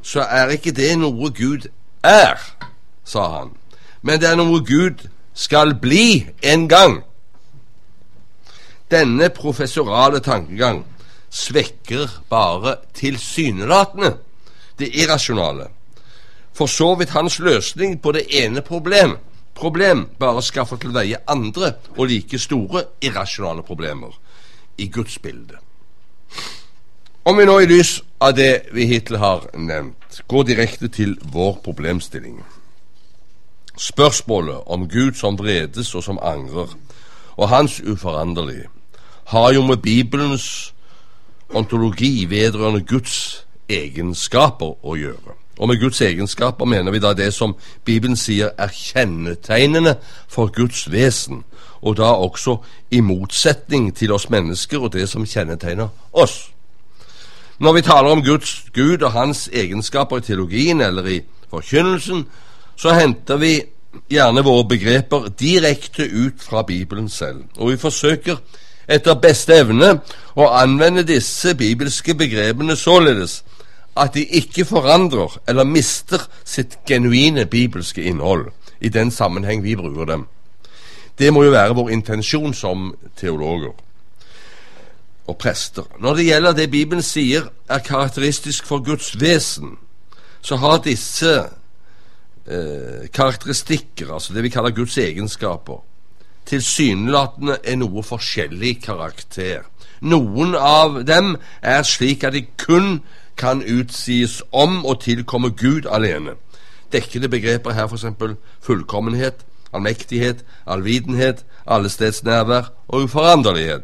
så 0.01 0.27
er 0.29 0.53
ikke 0.53 0.75
det 0.77 0.91
noe 1.01 1.31
Gud 1.33 1.65
er, 2.05 2.37
sa 3.03 3.25
han, 3.39 3.55
men 4.05 4.21
det 4.21 4.29
er 4.29 4.37
noe 4.37 4.61
Gud 4.61 5.07
skal 5.33 5.73
bli 5.81 6.27
en 6.45 6.67
gang. 6.69 6.99
Denne 8.93 9.31
professorale 9.33 10.21
tankegang 10.21 10.83
svekker 11.33 12.21
bare 12.29 12.77
tilsynelatende 12.93 14.13
det 14.79 14.91
irrasjonale. 14.95 15.67
For 16.53 16.65
så 16.65 16.95
vidt 16.95 17.09
hans 17.09 17.39
løsning 17.39 18.01
på 18.01 18.11
det 18.11 18.25
ene 18.43 18.61
problem, 18.61 19.17
problem 19.55 20.09
bare 20.19 20.41
skaffer 20.43 20.77
til 20.77 20.93
veie 20.95 21.19
andre 21.27 21.73
og 21.97 22.07
like 22.07 22.39
store 22.39 22.83
irrasjonale 23.01 23.63
problemer 23.63 24.15
i 24.77 24.87
Guds 24.87 25.19
bilde. 25.19 25.59
Om 27.25 27.37
vi 27.37 27.45
nå 27.45 27.59
i 27.59 27.65
lys 27.65 28.01
av 28.21 28.35
det 28.37 28.67
vi 28.75 28.85
hittil 28.85 29.17
har 29.17 29.47
nevnt, 29.57 30.21
går 30.27 30.43
direkte 30.43 30.87
til 30.87 31.15
vår 31.33 31.57
problemstilling. 31.63 32.43
Spørsmålet 33.77 34.67
om 34.71 34.87
Gud 34.89 35.17
som 35.19 35.37
vredes 35.39 35.95
og 35.95 36.03
som 36.03 36.19
angrer, 36.21 36.69
og 37.35 37.49
hans 37.49 37.81
uforanderlige, 37.81 38.69
har 39.25 39.53
jo 39.53 39.65
med 39.65 39.77
Bibelens 39.77 40.73
ontologi 41.49 42.25
vedrørende 42.29 42.85
Guds 42.85 43.44
egenskaper 43.69 44.77
å 44.85 44.95
gjøre. 44.95 45.35
Og 45.57 45.67
med 45.67 45.79
Guds 45.79 46.01
egenskaper 46.01 46.65
mener 46.65 46.91
vi 46.91 46.99
da 46.99 47.13
det 47.13 47.33
som 47.33 47.55
Bibelen 47.85 48.17
sier 48.19 48.51
er 48.57 48.71
kjennetegnene 48.73 49.95
for 50.27 50.51
Guds 50.51 50.91
vesen, 50.91 51.43
og 51.81 51.97
da 51.97 52.11
også 52.11 52.57
i 52.91 52.99
motsetning 52.99 53.93
til 53.95 54.11
oss 54.11 54.29
mennesker 54.29 54.83
og 54.83 54.93
det 54.93 55.07
som 55.09 55.25
kjennetegner 55.25 55.87
oss. 56.13 56.49
Når 57.59 57.73
vi 57.73 57.81
taler 57.81 58.11
om 58.11 58.23
Guds 58.23 58.65
Gud 58.73 59.01
og 59.01 59.11
hans 59.11 59.47
egenskaper 59.53 60.17
i 60.17 60.21
teologien 60.21 60.81
eller 60.81 61.07
i 61.07 61.21
forkynnelsen, 61.49 62.25
så 62.75 62.91
henter 62.91 63.37
vi 63.39 63.53
gjerne 64.11 64.43
våre 64.43 64.67
begreper 64.67 65.29
direkte 65.39 66.03
ut 66.03 66.43
fra 66.43 66.63
Bibelen 66.67 67.09
selv, 67.09 67.45
og 67.57 67.71
vi 67.71 67.77
forsøker 67.77 68.41
etter 68.87 69.15
beste 69.21 69.55
evne 69.55 69.93
å 70.35 70.49
anvende 70.51 71.05
disse 71.07 71.55
bibelske 71.55 72.13
begrepene 72.13 72.75
således 72.75 73.43
at 73.95 74.13
de 74.13 74.25
ikke 74.25 74.65
forandrer 74.65 75.37
eller 75.47 75.63
mister 75.63 76.27
sitt 76.43 76.77
genuine 76.87 77.45
bibelske 77.45 78.03
innhold 78.03 78.51
i 78.81 78.89
den 78.89 79.11
sammenheng 79.11 79.63
vi 79.63 79.75
bruker 79.75 80.05
dem. 80.05 80.27
Det 81.19 81.33
må 81.33 81.43
jo 81.43 81.55
være 81.55 81.75
vår 81.75 81.89
intensjon 81.95 82.53
som 82.53 82.89
teologer 83.15 83.71
og 85.27 85.37
prester. 85.37 85.87
Når 85.99 86.13
det 86.15 86.25
gjelder 86.25 86.53
det 86.53 86.71
Bibelen 86.71 87.03
sier 87.03 87.47
er 87.69 87.79
karakteristisk 87.79 88.67
for 88.67 88.83
Guds 88.83 89.15
vesen, 89.21 89.77
så 90.41 90.59
har 90.61 90.83
disse 90.85 91.31
eh, 92.45 93.07
karakteristikker, 93.13 94.13
altså 94.13 94.33
det 94.33 94.43
vi 94.43 94.53
kaller 94.53 94.75
Guds 94.75 94.97
egenskaper, 94.97 95.81
tilsynelatende 96.45 97.57
er 97.63 97.79
noe 97.81 98.03
forskjellig 98.05 98.77
karakter. 98.83 99.65
Noen 100.05 100.53
av 100.59 101.01
dem 101.07 101.37
er 101.63 101.81
slik 101.87 102.23
at 102.27 102.35
de 102.35 102.43
kun 102.59 102.99
kan 103.37 103.63
utsies 103.79 104.43
om 104.51 104.85
og 104.85 105.01
tilkomme 105.01 105.49
Gud 105.49 105.87
alene. 105.91 106.31
Dekkende 106.91 107.29
begreper 107.29 107.71
her 107.71 107.87
f.eks. 107.87 108.05
fullkommenhet, 108.61 109.45
allmektighet, 109.73 110.45
allvitenhet, 110.67 111.45
allestedsnærvær 111.67 112.71
og 112.87 113.03
uforanderlighet. 113.03 113.81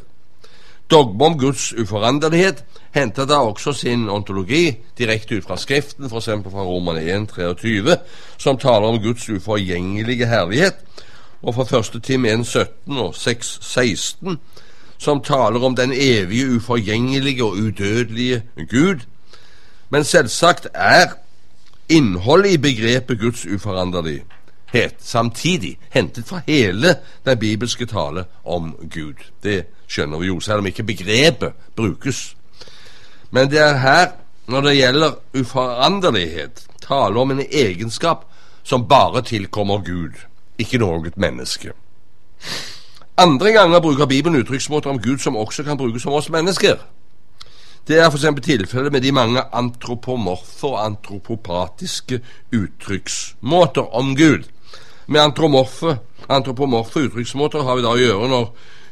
Dogme 0.92 1.26
om 1.26 1.38
Guds 1.40 1.74
uforanderlighet 1.74 2.64
henter 2.92 3.26
da 3.26 3.34
også 3.34 3.74
sin 3.74 4.10
ontologi 4.10 4.78
direkte 4.98 5.38
ut 5.38 5.44
fra 5.44 5.58
Skriften, 5.58 6.10
f.eks. 6.10 6.26
fra 6.26 6.64
Roman 6.64 6.98
1, 6.98 7.30
23, 7.30 7.98
som 8.38 8.58
taler 8.58 8.88
om 8.88 9.00
Guds 9.00 9.30
uforgjengelige 9.30 10.28
herlighet, 10.28 10.76
og 11.42 11.56
fra 11.56 11.80
1. 11.80 12.04
Tim 12.04 12.26
1, 12.26 12.46
17 12.46 12.98
og 12.98 13.16
6, 13.16 13.60
16, 13.62 14.38
som 14.98 15.24
taler 15.24 15.64
om 15.64 15.76
den 15.76 15.94
evige, 15.96 16.56
uforgjengelige 16.56 17.44
og 17.44 17.52
udødelige 17.52 18.44
Gud. 18.70 19.00
Men 19.92 20.04
selvsagt 20.08 20.68
er 20.74 21.18
innholdet 21.92 22.56
i 22.56 22.58
begrepet 22.58 23.20
Guds 23.20 23.46
uforanderlighet 23.46 24.96
samtidig 25.00 25.78
hentet 25.92 26.26
fra 26.28 26.40
hele 26.48 26.96
den 27.26 27.40
bibelske 27.40 27.86
tale 27.86 28.26
om 28.44 28.76
Gud. 28.94 29.20
Det 29.44 29.66
skjønner 29.88 30.20
vi 30.20 30.32
jo, 30.32 30.40
selv 30.40 30.64
om 30.64 30.70
ikke 30.72 30.84
begrepet 30.88 31.52
brukes. 31.76 32.36
Men 33.32 33.52
det 33.52 33.60
er 33.60 33.78
her, 33.78 34.08
når 34.48 34.62
det 34.62 34.78
gjelder 34.78 35.12
uforanderlighet, 35.40 36.64
tale 36.88 37.20
om 37.20 37.32
en 37.32 37.44
egenskap 37.52 38.26
som 38.64 38.88
bare 38.88 39.22
tilkommer 39.22 39.84
Gud, 39.84 40.16
ikke 40.58 40.80
noe 40.80 41.12
menneske. 41.16 41.74
Andre 43.18 43.52
ganger 43.52 43.80
bruker 43.80 44.06
Bibelen 44.06 44.40
uttrykksmåter 44.40 44.90
om 44.90 45.02
Gud 45.02 45.18
som 45.20 45.36
også 45.36 45.64
kan 45.64 45.78
brukes 45.78 46.06
om 46.06 46.14
oss 46.14 46.30
mennesker. 46.30 46.80
Det 47.88 47.98
er 47.98 48.10
f.eks. 48.12 48.28
tilfellet 48.46 48.94
med 48.94 49.02
de 49.02 49.12
mange 49.12 49.42
antropomorfe 49.58 50.68
og 50.70 50.80
antropopatiske 50.86 52.20
uttrykksmåter 52.54 53.96
om 53.98 54.14
Gud. 54.16 54.46
Med 55.08 55.22
antropomorfe, 55.22 55.98
antropomorfe 56.30 57.08
uttrykksmåter 57.08 57.66
har 57.66 57.80
vi 57.80 57.86
da 57.86 57.96
å 57.96 58.02
gjøre 58.02 58.30
når 58.30 58.52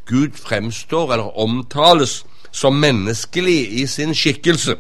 Gud 0.10 0.40
fremstår 0.42 1.14
eller 1.14 1.38
omtales 1.38 2.24
som 2.52 2.80
menneskelig 2.82 3.60
i 3.78 3.86
sin 3.88 4.16
skikkelse. 4.18 4.76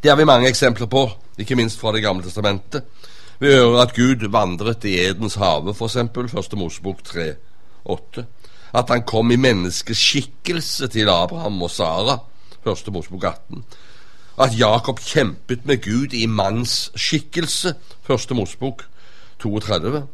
Det 0.00 0.08
har 0.08 0.16
vi 0.16 0.24
mange 0.24 0.48
eksempler 0.48 0.88
på, 0.88 1.04
ikke 1.38 1.58
minst 1.58 1.80
fra 1.80 1.92
Det 1.92 2.02
gamle 2.02 2.24
testamentet. 2.24 2.88
Vi 3.38 3.52
hører 3.52 3.82
at 3.82 3.94
Gud 3.94 4.24
vandret 4.32 4.84
i 4.84 4.96
Edens 5.04 5.34
hage, 5.34 5.74
f.eks. 5.76 6.32
Første 6.32 6.56
Mosebok 6.56 7.04
3, 7.04 7.34
8. 7.84 8.24
At 8.74 8.88
han 8.88 9.04
kom 9.04 9.30
i 9.30 9.36
menneskeskikkelse 9.36 10.88
til 10.88 11.08
Abraham 11.08 11.62
og 11.62 11.70
Sara, 11.70 12.18
Første 12.64 12.90
Mosebok 12.90 13.24
18. 13.24 13.64
At 14.38 14.58
Jakob 14.58 15.00
kjempet 15.00 15.66
med 15.66 15.82
Gud 15.82 16.12
i 16.12 16.26
mannsskikkelse, 16.26 17.74
Første 18.02 18.34
Mosebok 18.34 18.84
32, 19.38 20.06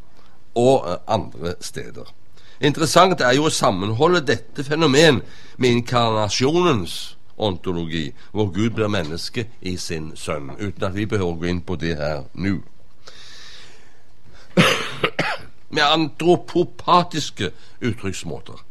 og 0.54 0.90
eh, 0.90 0.96
andre 1.08 1.54
steder. 1.60 2.12
Interessant 2.60 3.20
er 3.20 3.34
jo 3.34 3.48
å 3.48 3.52
sammenholde 3.52 4.22
dette 4.24 4.64
fenomen 4.64 5.20
med 5.58 5.70
inkarnasjonens 5.80 7.16
ontologi, 7.36 8.12
hvor 8.32 8.52
Gud 8.54 8.76
blir 8.76 8.88
menneske 8.88 9.48
i 9.60 9.76
sin 9.76 10.12
sønn, 10.16 10.52
uten 10.60 10.86
at 10.86 10.94
vi 10.94 11.06
behøver 11.06 11.34
å 11.34 11.40
gå 11.40 11.50
inn 11.50 11.64
på 11.66 11.76
det 11.76 11.96
her 11.98 12.22
nå. 12.34 12.60
med 15.74 15.82
antropopatiske 15.82 17.50
uttrykksmåter 17.82 18.62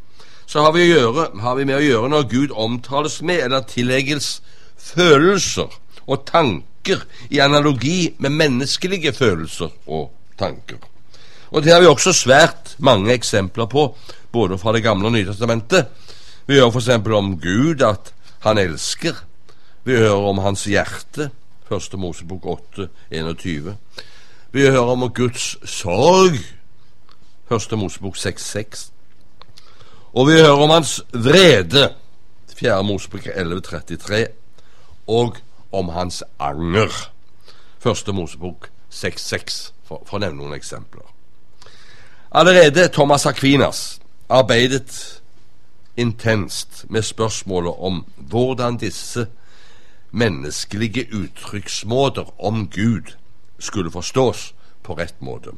så 0.53 0.62
har 0.62 0.74
vi, 0.75 0.83
gjøre, 0.86 1.31
har 1.41 1.55
vi, 1.57 1.63
med 1.65 1.79
å 1.79 1.81
gjøre 1.81 2.10
når 2.13 2.25
Gud 2.29 2.51
omtales 2.62 3.15
med 3.25 3.39
eller 3.48 3.63
tillegges 3.65 4.36
følelser 4.77 5.72
og 6.05 6.27
tanker 6.29 7.07
i 7.33 7.39
analogi 7.41 8.12
med 8.22 8.36
menneskelige 8.38 9.15
følelser 9.17 9.72
og 9.89 10.12
tanker. 10.38 10.77
Og 11.50 11.65
Det 11.65 11.74
har 11.74 11.81
vi 11.81 11.89
også 11.89 12.13
svært 12.13 12.75
mange 12.77 13.15
eksempler 13.15 13.65
på, 13.65 13.88
både 14.31 14.60
fra 14.62 14.75
Det 14.77 14.83
gamle 14.86 15.10
og 15.10 15.15
Nye 15.17 15.25
testamentet. 15.25 15.89
Vi 16.45 16.60
hører 16.60 16.69
f.eks. 16.69 16.89
om 17.17 17.33
Gud, 17.41 17.81
at 17.81 18.13
han 18.45 18.62
elsker. 18.62 19.25
Vi 19.83 19.98
hører 19.98 20.29
om 20.29 20.45
hans 20.45 20.67
hjerte, 20.69 21.31
1. 21.72 21.98
Mosebok 21.98 22.45
8, 22.45 22.89
21. 23.10 23.74
Vi 24.51 24.69
hører 24.69 24.93
om 24.93 25.10
Guds 25.10 25.55
sorg, 25.65 26.38
1. 27.50 27.77
Mosebok 27.77 28.17
6, 28.17 28.51
6. 28.53 28.92
Og 30.13 30.27
vi 30.27 30.32
hører 30.32 30.62
om 30.62 30.70
hans 30.70 31.01
vrede, 31.13 31.93
4. 32.55 32.84
Mosebok 32.84 33.25
11.33, 33.25 34.25
Og 35.08 35.38
om 35.72 35.89
hans 35.89 36.24
anger, 36.39 37.10
1. 37.86 38.13
Mosebok 38.13 38.70
6, 38.89 39.22
6, 39.22 39.74
for, 39.84 40.03
for 40.05 40.17
å 40.17 40.22
nevne 40.22 40.38
noen 40.38 40.53
eksempler. 40.53 41.08
Allerede 42.32 42.88
Thomas 42.93 43.25
Aquinas 43.25 44.00
arbeidet 44.29 45.22
intenst 45.98 46.86
med 46.89 47.01
spørsmålet 47.01 47.74
om 47.77 48.05
hvordan 48.17 48.77
disse 48.77 49.27
menneskelige 50.12 51.08
uttrykksmåter 51.13 52.29
om 52.38 52.67
Gud 52.70 53.17
skulle 53.60 53.91
forstås 53.91 54.53
på 54.84 54.93
rett 54.93 55.22
måte. 55.22 55.58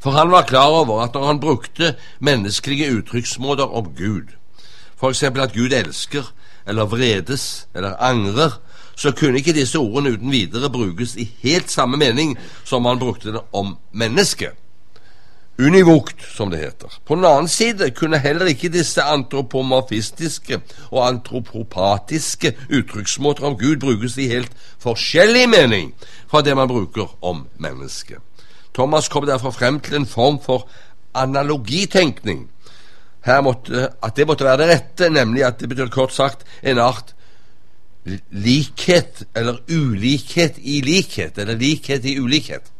For 0.00 0.10
han 0.10 0.30
var 0.30 0.42
klar 0.42 0.66
over 0.82 1.02
at 1.04 1.14
når 1.14 1.26
han 1.26 1.40
brukte 1.40 1.94
menneskelige 2.18 2.90
uttrykksmåter 2.98 3.76
om 3.76 3.92
Gud, 3.96 4.34
f.eks. 5.00 5.22
at 5.22 5.52
Gud 5.54 5.72
elsker, 5.72 6.32
eller 6.66 6.84
vredes, 6.84 7.68
eller 7.74 7.96
angrer, 8.02 8.60
så 8.96 9.12
kunne 9.12 9.38
ikke 9.38 9.52
disse 9.52 9.78
ordene 9.78 10.16
uten 10.16 10.32
videre 10.32 10.70
brukes 10.70 11.16
i 11.16 11.28
helt 11.42 11.70
samme 11.70 11.96
mening 11.96 12.36
som 12.64 12.84
han 12.84 12.98
brukte 12.98 13.32
det 13.32 13.42
om 13.52 13.76
mennesket. 13.92 14.56
Univokt, 15.58 16.20
som 16.36 16.50
det 16.50 16.58
heter. 16.58 16.92
På 17.06 17.14
den 17.14 17.24
annen 17.24 17.48
side 17.48 17.90
kunne 17.96 18.18
heller 18.20 18.46
ikke 18.46 18.68
disse 18.68 19.02
antropomorfistiske 19.02 20.60
og 20.90 21.06
antropopatiske 21.06 22.52
uttrykksmåter 22.68 23.44
om 23.44 23.56
Gud 23.58 23.76
brukes 23.80 24.18
i 24.18 24.28
helt 24.28 24.52
forskjellig 24.78 25.48
mening 25.48 25.94
fra 26.28 26.42
det 26.44 26.56
man 26.56 26.68
bruker 26.68 27.08
om 27.24 27.46
mennesket. 27.56 28.20
Thomas 28.76 29.08
kom 29.08 29.26
derfor 29.26 29.50
frem 29.50 29.80
til 29.80 29.96
en 29.96 30.06
form 30.06 30.38
for 30.42 30.68
analogitenkning. 31.14 32.50
Måtte, 33.42 33.88
at 34.02 34.16
det 34.16 34.26
måtte 34.26 34.44
være 34.44 34.62
det 34.62 34.68
rette, 34.70 35.10
nemlig 35.10 35.44
at 35.44 35.60
det 35.60 35.68
betyr 35.68 35.88
kort 35.90 36.12
sagt 36.14 36.44
en 36.62 36.78
art 36.78 37.14
likhet 38.30 39.24
eller 39.34 39.56
ulikhet 39.72 40.58
i 40.58 40.80
likhet, 40.80 41.38
eller 41.38 41.56
likhet 41.58 42.04
i 42.04 42.20
ulikhet. 42.20 42.70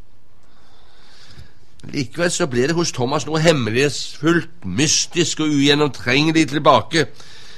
Likevel 1.86 2.30
så 2.30 2.46
ble 2.50 2.66
det 2.66 2.76
hos 2.76 2.92
Thomas 2.92 3.26
noe 3.26 3.40
hemmelighetsfullt, 3.42 4.64
mystisk 4.64 5.40
og 5.40 5.54
ugjennomtrengelig 5.54 6.48
tilbake 6.50 7.06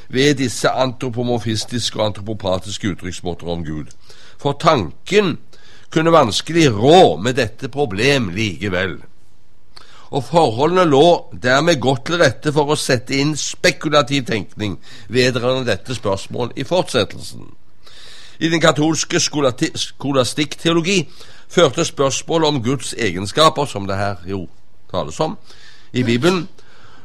ved 0.09 0.35
disse 0.41 0.69
antropomorfistiske 0.69 2.01
og 2.01 2.07
antropopatiske 2.07 2.93
uttrykksmåter 2.93 3.49
om 3.49 3.65
Gud. 3.65 3.93
For 4.39 4.57
tanken 4.61 5.39
kunne 5.91 6.13
vanskelig 6.13 6.69
rå 6.75 7.17
med 7.17 7.39
dette 7.39 7.69
problem 7.73 8.31
likevel. 8.35 8.99
Og 10.09 10.25
forholdene 10.25 10.87
lå 10.89 11.07
dermed 11.33 11.81
godt 11.81 12.07
til 12.09 12.21
rette 12.23 12.53
for 12.53 12.73
å 12.73 12.79
sette 12.81 13.17
inn 13.17 13.35
spekulativ 13.37 14.25
tenkning 14.29 14.79
vedrørende 15.13 15.69
dette 15.69 15.97
spørsmål 15.97 16.55
i 16.57 16.65
fortsettelsen. 16.65 17.45
I 18.39 18.49
den 18.49 18.63
katolske 18.63 19.21
skolastikk-teologi 19.21 21.03
førte 21.51 21.85
spørsmålet 21.85 22.49
om 22.49 22.63
Guds 22.63 22.95
egenskaper, 22.95 23.67
som 23.67 23.89
det 23.89 23.99
her 23.99 24.23
jo 24.29 24.47
tales 24.93 25.21
om 25.21 25.37
i 25.93 26.05
Bibelen, 26.05 26.47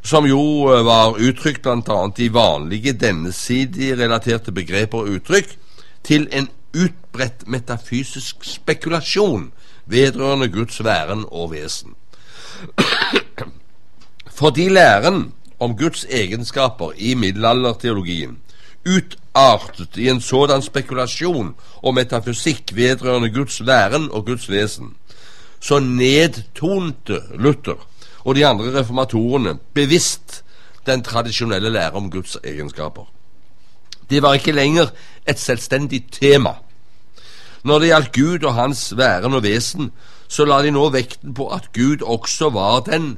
som 0.04 0.28
jo 0.28 0.40
eh, 0.72 0.84
var 0.86 1.20
uttrykt 1.20 1.64
bl.a. 1.64 2.00
i 2.18 2.30
vanlige 2.30 2.94
dennesidige 2.94 3.96
relaterte 4.00 4.52
begreper 4.52 5.04
og 5.04 5.18
uttrykk, 5.18 5.56
til 6.04 6.28
en 6.32 6.50
utbredt 6.74 7.48
metafysisk 7.48 8.44
spekulasjon 8.46 9.52
vedrørende 9.86 10.50
Guds 10.52 10.84
væren 10.84 11.26
og 11.32 11.52
vesen. 11.52 11.96
Fordi 14.32 14.70
læren 14.70 15.34
om 15.60 15.78
Guds 15.78 16.06
egenskaper 16.10 16.92
i 16.98 17.14
middelalderteologien 17.14 18.38
utartet 18.84 19.98
i 19.98 20.10
en 20.12 20.22
sådan 20.22 20.62
spekulasjon 20.62 21.54
og 21.84 21.94
metafysikk 21.96 22.76
vedrørende 22.76 23.32
Guds 23.32 23.62
væren 23.66 24.10
og 24.12 24.26
Guds 24.26 24.50
vesen, 24.50 24.96
så 25.60 25.80
nedtonte 25.80 27.22
Luther 27.40 27.88
og 28.24 28.36
de 28.36 28.46
andre 28.46 28.80
reformatorene 28.80 29.58
bevisst 29.74 30.44
den 30.86 31.04
tradisjonelle 31.04 31.70
lære 31.70 31.92
om 31.92 32.12
Guds 32.12 32.38
egenskaper. 32.44 33.08
Det 34.14 34.22
var 34.22 34.38
ikke 34.38 34.54
lenger 34.54 34.92
et 35.26 35.40
selvstendig 35.42 36.04
tema. 36.14 36.60
Når 37.64 37.80
det 37.80 37.88
gjaldt 37.90 38.12
Gud 38.14 38.46
og 38.46 38.54
hans 38.54 38.82
væren 38.98 39.34
og 39.34 39.44
vesen, 39.44 39.90
så 40.28 40.46
la 40.46 40.62
de 40.62 40.72
nå 40.72 40.90
vekten 40.94 41.34
på 41.34 41.48
at 41.56 41.72
Gud 41.74 42.06
også 42.06 42.52
var 42.54 42.84
den, 42.86 43.18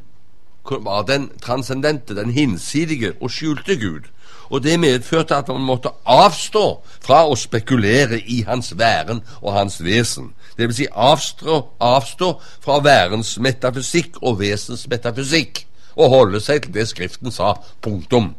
var 0.64 1.04
den 1.04 1.30
transcendente, 1.42 2.16
den 2.16 2.32
hinsidige 2.32 3.14
og 3.20 3.32
skjulte 3.32 3.76
Gud 3.76 4.08
og 4.50 4.64
det 4.64 4.80
medførte 4.80 5.36
at 5.36 5.48
man 5.48 5.66
måtte 5.66 5.92
avstå 6.06 6.66
fra 7.04 7.24
å 7.28 7.36
spekulere 7.40 8.20
i 8.20 8.42
hans 8.48 8.74
væren 8.78 9.22
og 9.42 9.54
hans 9.58 9.80
vesen. 9.84 10.32
Det 10.58 10.70
vil 10.70 10.78
si 10.78 10.88
avstå, 10.92 11.62
avstå 11.80 12.32
fra 12.64 12.80
værens 12.84 13.36
metafysikk 13.42 14.22
og 14.22 14.40
vesens 14.40 14.88
metafysikk, 14.92 15.66
og 15.96 16.12
holde 16.12 16.42
seg 16.44 16.66
til 16.66 16.76
det 16.76 16.90
Skriften 16.90 17.32
sa. 17.32 17.56
Punktum. 17.82 18.34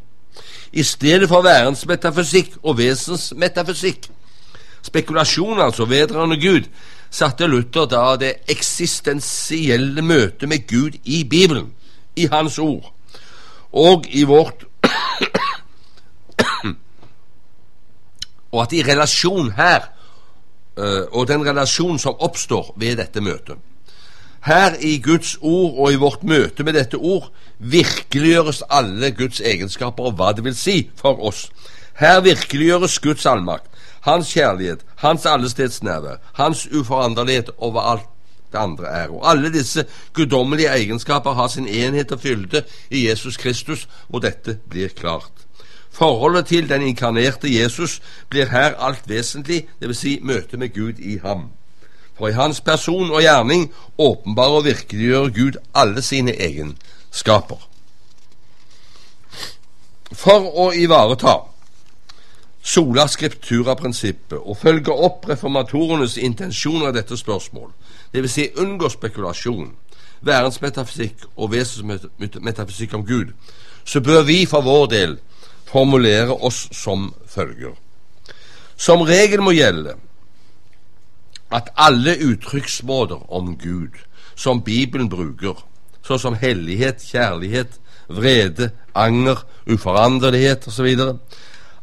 I 0.77 0.85
stedet 0.85 1.29
for 1.29 1.43
værens 1.43 1.87
metafysikk 1.89 2.59
og 2.63 2.79
vesens 2.79 3.33
metafysikk, 3.37 4.09
spekulasjon 4.85 5.61
altså 5.65 5.85
vedrørende 5.89 6.37
Gud, 6.37 6.69
satte 7.11 7.47
Luther 7.49 7.87
da 7.89 8.17
det 8.21 8.35
eksistensielle 8.53 10.03
møtet 10.05 10.49
med 10.49 10.67
Gud 10.69 10.91
i 11.05 11.25
Bibelen, 11.25 11.73
i 12.17 12.29
Hans 12.33 12.59
ord, 12.59 12.93
og 13.73 14.05
i 14.09 14.25
vårt 14.29 14.65
og 18.53 18.63
at 18.63 18.73
i 18.77 18.83
relasjon 18.85 19.51
her, 19.57 19.81
uh, 20.77 21.09
og 21.13 21.29
den 21.29 21.49
relasjonen 21.49 21.99
som 21.99 22.15
oppstår 22.21 22.75
ved 22.77 22.97
dette 23.01 23.21
møtet 23.25 23.57
Her 24.47 24.77
i 24.81 24.99
Guds 25.03 25.37
ord 25.41 25.79
og 25.79 25.93
i 25.93 25.99
vårt 25.99 26.23
møte 26.23 26.63
med 26.63 26.77
dette 26.79 26.97
ord 26.97 27.33
virkeliggjøres 27.59 28.63
alle 28.71 29.11
Guds 29.11 29.41
egenskaper 29.41 30.07
og 30.07 30.21
hva 30.21 30.29
det 30.37 30.45
vil 30.47 30.55
si 30.55 30.77
for 30.95 31.19
oss. 31.19 31.49
Her 31.99 32.21
virkeliggjøres 32.23 32.99
Guds 33.03 33.27
allmakt, 33.27 33.67
Hans 34.07 34.31
kjærlighet, 34.31 34.85
Hans 35.03 35.27
allestedsnærvær, 35.27 36.21
Hans 36.39 36.69
uforanderlighet 36.71 37.51
over 37.59 37.81
alt 37.81 38.07
det 38.53 38.59
andre 38.59 38.87
er. 38.87 39.09
Og 39.09 39.31
alle 39.31 39.53
disse 39.53 39.85
guddommelige 40.13 40.69
egenskaper 40.69 41.35
har 41.35 41.49
sin 41.49 41.67
enhet 41.67 42.13
og 42.13 42.21
fylde 42.21 42.63
i 42.91 43.09
Jesus 43.09 43.37
Kristus, 43.37 43.89
og 44.09 44.23
dette 44.23 44.59
blir 44.71 44.95
klart. 44.95 45.33
Forholdet 45.91 46.47
til 46.47 46.69
den 46.69 46.83
inkarnerte 46.83 47.51
Jesus 47.51 48.03
blir 48.29 48.47
her 48.53 48.79
alt 48.79 49.09
vesentlig, 49.09 49.67
dvs. 49.83 49.99
Si 49.99 50.19
møtet 50.23 50.59
med 50.59 50.75
Gud 50.75 50.99
i 50.99 51.19
ham. 51.25 51.49
For 52.17 52.29
i 52.29 52.37
hans 52.37 52.61
person 52.65 53.11
og 53.11 53.21
gjerning 53.21 53.69
åpenbarer 53.99 54.61
og 54.61 54.65
virkeliggjør 54.65 55.33
Gud 55.37 55.59
alle 55.75 56.03
sine 56.03 56.33
egenskaper. 56.33 57.61
For 60.17 60.47
å 60.47 60.71
ivareta 60.73 61.37
sola 62.67 63.07
skriptura-prinsippet 63.11 64.39
og 64.39 64.59
følge 64.59 64.95
opp 64.95 65.29
reformatorenes 65.29 66.17
intensjoner 66.19 66.91
i 66.91 66.97
dette 66.97 67.19
spørsmål, 67.19 67.71
dvs. 68.15 68.33
Si 68.33 68.49
unngå 68.63 68.91
spekulasjon, 68.91 69.71
værens 70.27 70.61
metafysikk 70.63 71.29
og 71.37 71.53
vesens 71.53 72.07
metafysikk 72.41 72.97
om 72.97 73.05
Gud, 73.07 73.35
så 73.85 74.01
bør 74.01 74.25
vi 74.27 74.47
for 74.51 74.67
vår 74.67 74.87
del 74.91 75.19
formulere 75.67 76.33
oss 76.33 76.67
som 76.73 77.13
følger. 77.27 77.75
Som 78.77 79.05
regel 79.07 79.43
må 79.43 79.55
gjelde 79.57 79.95
at 81.57 81.71
alle 81.77 82.17
uttrykksmåter 82.21 83.33
om 83.33 83.55
Gud 83.57 83.97
som 84.37 84.61
Bibelen 84.61 85.09
bruker, 85.09 85.57
såsom 86.05 86.37
hellighet, 86.37 87.01
kjærlighet, 87.03 87.79
vrede, 88.09 88.71
anger, 88.95 89.43
uforanderlighet 89.67 90.69
osv., 90.69 90.99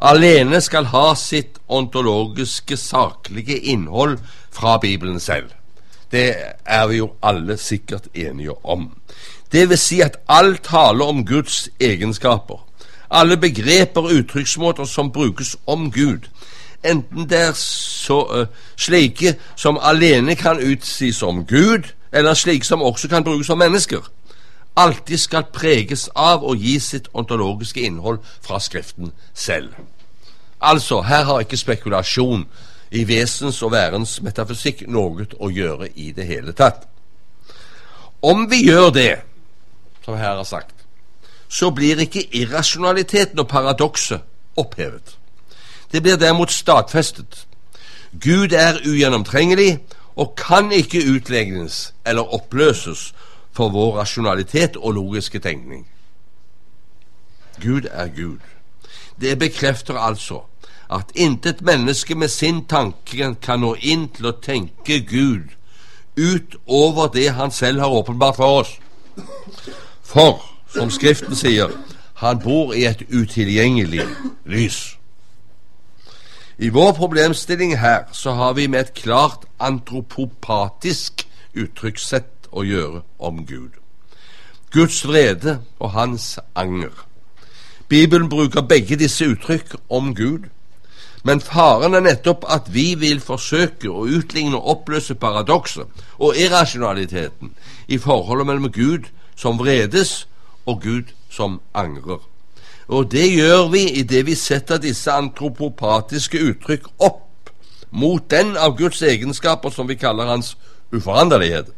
alene 0.03 0.61
skal 0.61 0.85
ha 0.91 1.13
sitt 1.15 1.57
ontologiske, 1.67 2.77
saklige 2.77 3.57
innhold 3.73 4.19
fra 4.51 4.77
Bibelen 4.77 5.19
selv. 5.19 5.49
Det 6.11 6.35
er 6.65 6.87
vi 6.87 6.99
jo 7.01 7.13
alle 7.23 7.57
sikkert 7.57 8.11
enige 8.13 8.53
om. 8.65 8.91
Det 9.51 9.69
vil 9.69 9.77
si 9.77 10.01
at 10.01 10.19
all 10.29 10.57
tale 10.61 11.03
om 11.03 11.25
Guds 11.25 11.69
egenskaper, 11.79 12.61
alle 13.09 13.37
begreper 13.37 14.05
og 14.05 14.13
uttrykksmåter 14.21 14.85
som 14.89 15.11
brukes 15.11 15.55
om 15.65 15.91
Gud, 15.91 16.29
enten 16.85 17.29
det 17.29 17.39
er 17.39 17.53
så, 17.55 18.19
uh, 18.23 18.45
slike 18.75 19.35
som 19.55 19.79
alene 19.81 20.35
kan 20.35 20.59
utsies 20.59 21.23
om 21.23 21.45
Gud, 21.45 21.93
eller 22.11 22.33
slike 22.33 22.65
som 22.65 22.81
også 22.81 23.07
kan 23.07 23.23
brukes 23.23 23.49
om 23.49 23.57
mennesker, 23.57 24.01
alltid 24.75 25.17
skal 25.17 25.49
preges 25.53 26.09
av 26.15 26.43
å 26.43 26.55
gi 26.57 26.79
sitt 26.79 27.09
ontologiske 27.13 27.81
innhold 27.81 28.19
fra 28.41 28.59
Skriften 28.59 29.11
selv. 29.33 29.73
Altså, 30.61 31.01
her 31.01 31.23
har 31.23 31.43
ikke 31.43 31.57
spekulasjon 31.57 32.45
i 32.91 33.03
vesens 33.07 33.61
og 33.63 33.73
værens 33.73 34.19
metafysikk 34.21 34.85
noe 34.87 35.27
å 35.39 35.49
gjøre 35.49 35.89
i 35.95 36.11
det 36.15 36.25
hele 36.29 36.53
tatt. 36.53 36.87
Om 38.23 38.47
vi 38.49 38.63
gjør 38.69 38.89
det, 38.95 39.15
som 40.05 40.17
her 40.17 40.39
er 40.39 40.47
sagt, 40.47 40.75
så 41.49 41.69
blir 41.71 41.99
ikke 41.99 42.23
irrasjonaliteten 42.35 43.39
og 43.39 43.47
paradokset 43.47 44.21
opphevet. 44.57 45.17
Det 45.93 46.01
blir 46.01 46.15
derimot 46.17 46.51
stadfestet. 46.51 47.47
Gud 48.21 48.51
er 48.51 48.81
ugjennomtrengelig 48.85 49.79
og 50.15 50.35
kan 50.37 50.71
ikke 50.71 51.01
utlegnes 51.15 51.93
eller 52.05 52.33
oppløses 52.33 53.13
for 53.51 53.69
vår 53.69 53.97
rasjonalitet 53.97 54.75
og 54.75 54.93
logiske 54.93 55.39
tenkning. 55.39 55.87
Gud 57.61 57.81
er 57.91 58.07
Gud. 58.07 58.39
Det 59.21 59.39
bekrefter 59.39 59.97
altså 59.97 60.41
at 60.91 61.11
intet 61.15 61.61
menneske 61.61 62.15
med 62.15 62.27
sin 62.27 62.65
tanke 62.65 63.35
kan 63.41 63.59
nå 63.59 63.75
inn 63.81 64.09
til 64.09 64.25
å 64.29 64.37
tenke 64.41 64.99
Gud 65.05 65.53
utover 66.17 67.07
det 67.13 67.29
han 67.33 67.51
selv 67.51 67.79
har 67.79 67.89
åpenbart 67.89 68.35
for 68.35 68.59
oss. 68.59 68.79
For, 70.03 70.41
som 70.73 70.91
Skriften 70.91 71.35
sier, 71.35 71.69
han 72.13 72.39
bor 72.39 72.73
i 72.73 72.85
et 72.85 73.01
utilgjengelig 73.09 74.05
lys. 74.45 74.97
I 76.57 76.69
vår 76.69 76.91
problemstilling 76.93 77.77
her 77.79 78.03
så 78.11 78.31
har 78.31 78.53
vi 78.53 78.67
med 78.67 78.79
et 78.79 78.93
klart 78.93 79.45
antropopatisk 79.59 81.27
uttrykkssett 81.53 82.49
å 82.51 82.61
gjøre 82.65 83.01
om 83.19 83.45
Gud. 83.45 83.71
Guds 84.73 85.03
vrede 85.07 85.59
og 85.79 85.91
hans 85.91 86.39
anger. 86.55 86.93
Bibelen 87.87 88.29
bruker 88.29 88.61
begge 88.61 88.97
disse 88.97 89.25
uttrykk 89.25 89.75
om 89.89 90.15
Gud. 90.15 90.49
Men 91.23 91.41
faren 91.41 91.93
er 91.93 92.03
nettopp 92.03 92.45
at 92.51 92.67
vi 92.73 92.95
vil 92.99 93.21
forsøke 93.23 93.89
å 93.89 94.05
utligne 94.05 94.57
og 94.59 94.69
oppløse 94.75 95.15
paradokset 95.15 96.03
og 96.19 96.37
irrasjonaliteten 96.37 97.53
i 97.87 97.97
forholdet 97.97 98.49
mellom 98.49 98.71
Gud 98.71 99.07
som 99.35 99.57
vredes, 99.59 100.27
og 100.65 100.81
Gud 100.81 101.13
som 101.29 101.61
angrer. 101.73 102.21
Og 102.87 103.11
det 103.11 103.29
gjør 103.31 103.69
vi 103.71 103.83
idet 103.99 104.25
vi 104.25 104.35
setter 104.35 104.81
disse 104.81 105.11
antropopatiske 105.11 106.41
uttrykk 106.49 106.89
opp 106.99 107.51
mot 107.91 108.25
den 108.31 108.57
av 108.57 108.77
Guds 108.77 109.01
egenskaper 109.01 109.69
som 109.69 109.87
vi 109.87 109.95
kaller 109.95 110.27
hans 110.27 110.55
uforanderlighet. 110.91 111.69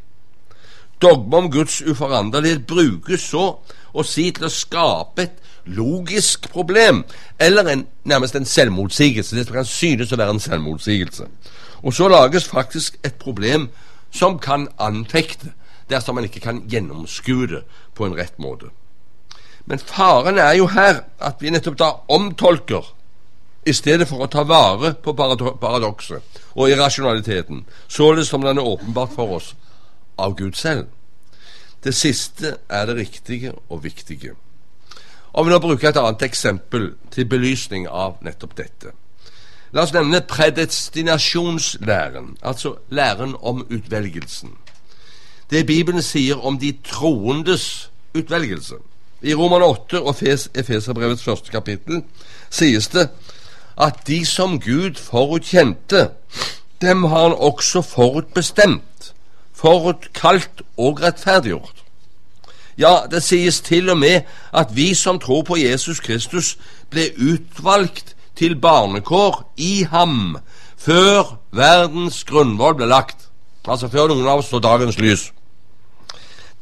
Dogme 1.02 1.38
om 1.38 1.50
Guds 1.52 1.82
uforanderlighet 1.82 2.68
brukes 2.68 3.28
så 3.30 3.58
å 3.94 4.04
si 4.04 4.30
til 4.36 4.48
å 4.48 4.52
skape 4.52 5.26
et 5.26 5.42
logisk 5.66 6.50
problem, 6.54 7.04
eller 7.40 7.68
en, 7.72 7.84
nærmest 8.06 8.36
en 8.36 8.46
selvmotsigelse. 8.46 9.36
Det 9.36 9.52
kan 9.52 9.66
synes 9.66 10.14
å 10.14 10.20
være 10.20 10.38
en 10.38 10.40
selvmotsigelse. 10.40 11.28
Og 11.84 11.94
så 11.94 12.08
lages 12.10 12.48
faktisk 12.48 12.98
et 13.04 13.18
problem 13.22 13.70
som 14.14 14.40
kan 14.40 14.68
anfekte 14.80 15.52
dersom 15.90 16.16
man 16.18 16.26
ikke 16.26 16.42
kan 16.42 16.64
gjennomskue 16.70 17.48
det 17.52 17.64
på 17.94 18.08
en 18.08 18.16
rett 18.18 18.40
måte. 18.42 18.72
Men 19.66 19.80
faren 19.80 20.38
er 20.38 20.54
jo 20.54 20.68
her 20.68 21.02
at 21.20 21.42
vi 21.42 21.50
nettopp 21.50 21.78
da 21.80 21.90
omtolker 22.14 22.92
i 23.66 23.74
stedet 23.74 24.08
for 24.08 24.22
å 24.22 24.30
ta 24.30 24.44
vare 24.46 24.94
på 25.02 25.16
paradokset 25.18 26.42
og 26.54 26.70
irrasjonaliteten, 26.70 27.64
således 27.88 28.30
som 28.30 28.46
den 28.46 28.62
er 28.62 28.74
åpenbart 28.74 29.16
for 29.16 29.40
oss 29.40 29.56
av 30.22 30.38
Gud 30.38 30.54
selv. 30.56 30.86
Det 31.84 31.96
siste 31.96 32.58
er 32.70 32.86
det 32.86 32.98
riktige 32.98 33.52
og 33.70 33.84
viktige. 33.84 34.32
Og 35.34 35.46
vi 35.46 35.52
nå 35.52 35.60
bruker 35.60 35.90
et 35.90 35.98
annet 36.00 36.22
eksempel 36.24 36.94
til 37.12 37.26
belysning 37.30 37.88
av 37.90 38.16
nettopp 38.24 38.56
dette. 38.58 38.92
La 39.76 39.82
oss 39.84 39.94
nevne 39.94 40.22
predestinasjonslæren, 40.22 42.38
altså 42.42 42.76
læren 42.90 43.36
om 43.42 43.68
utvelgelsen. 43.70 44.50
Det 45.50 45.68
Bibelen 45.68 46.02
sier 46.02 46.46
om 46.46 46.60
de 46.60 46.78
troendes 46.86 47.92
utvelgelse. 48.14 48.76
I 49.22 49.34
Roman 49.34 49.62
8 49.62 50.02
og 50.02 50.16
Efeserbrevets 50.56 51.24
første 51.24 51.52
kapittel 51.52 52.04
sies 52.50 52.88
det 52.88 53.10
at 53.78 54.04
de 54.08 54.26
som 54.26 54.60
Gud 54.60 54.96
forutkjente, 54.96 56.10
dem 56.82 57.04
har 57.04 57.22
han 57.22 57.34
også 57.34 57.82
forutbestemt, 57.82 59.14
forutkalt 59.54 60.62
og 60.78 61.02
rettferdiggjort. 61.02 61.84
Ja, 62.78 63.00
det 63.12 63.24
sies 63.24 63.62
til 63.62 63.90
og 63.90 63.98
med 63.98 64.22
at 64.54 64.76
vi 64.76 64.94
som 64.94 65.20
tror 65.20 65.42
på 65.42 65.56
Jesus 65.56 66.00
Kristus, 66.00 66.58
ble 66.90 67.12
utvalgt 67.20 68.16
til 68.36 68.56
barnekår 68.60 69.54
i 69.58 69.84
ham 69.92 70.38
før 70.78 71.38
verdens 71.52 72.24
grunnvoll 72.24 72.76
ble 72.76 72.88
lagt. 72.92 73.30
Altså 73.68 73.88
før 73.90 74.12
noen 74.12 74.28
av 74.28 74.44
oss 74.44 74.52
så 74.52 74.60
dagens 74.60 75.00
lys. 75.00 75.32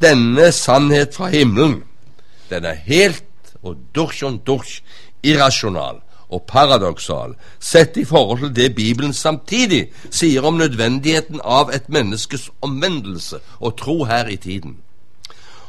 Denne 0.01 0.51
sannhet 0.51 1.15
fra 1.15 1.27
himmelen 1.33 1.81
den 2.53 2.65
er 2.69 2.79
helt 2.85 3.25
og 3.63 3.77
dusj 3.95 4.25
og 4.27 4.41
dusj 4.47 4.81
irrasjonal 5.23 6.01
og 6.33 6.45
paradoksal 6.49 7.35
sett 7.61 7.97
i 7.97 8.05
forhold 8.05 8.39
til 8.39 8.55
det 8.55 8.75
Bibelen 8.75 9.13
samtidig 9.13 9.85
sier 10.09 10.45
om 10.45 10.57
nødvendigheten 10.57 11.41
av 11.43 11.71
et 11.73 11.89
menneskes 11.89 12.49
omvendelse 12.61 13.39
og 13.59 13.77
tro 13.77 14.03
her 14.09 14.27
i 14.27 14.37
tiden. 14.37 14.77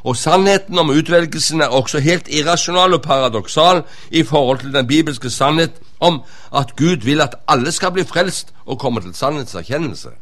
Og 0.04 0.16
sannheten 0.16 0.78
om 0.78 0.90
utvelgelsen 0.92 1.60
er 1.64 1.72
også 1.72 2.00
helt 2.04 2.28
irrasjonal 2.28 2.96
og 2.96 3.02
paradoksal 3.02 3.82
i 4.10 4.22
forhold 4.22 4.58
til 4.60 4.74
den 4.74 4.86
bibelske 4.86 5.30
sannhet 5.30 5.80
om 6.00 6.20
at 6.54 6.76
Gud 6.76 7.04
vil 7.04 7.20
at 7.20 7.36
alle 7.48 7.72
skal 7.72 7.92
bli 7.92 8.04
frelst 8.04 8.52
og 8.66 8.78
komme 8.78 9.00
til 9.00 9.14
sannhetserkjennelse. 9.14 10.12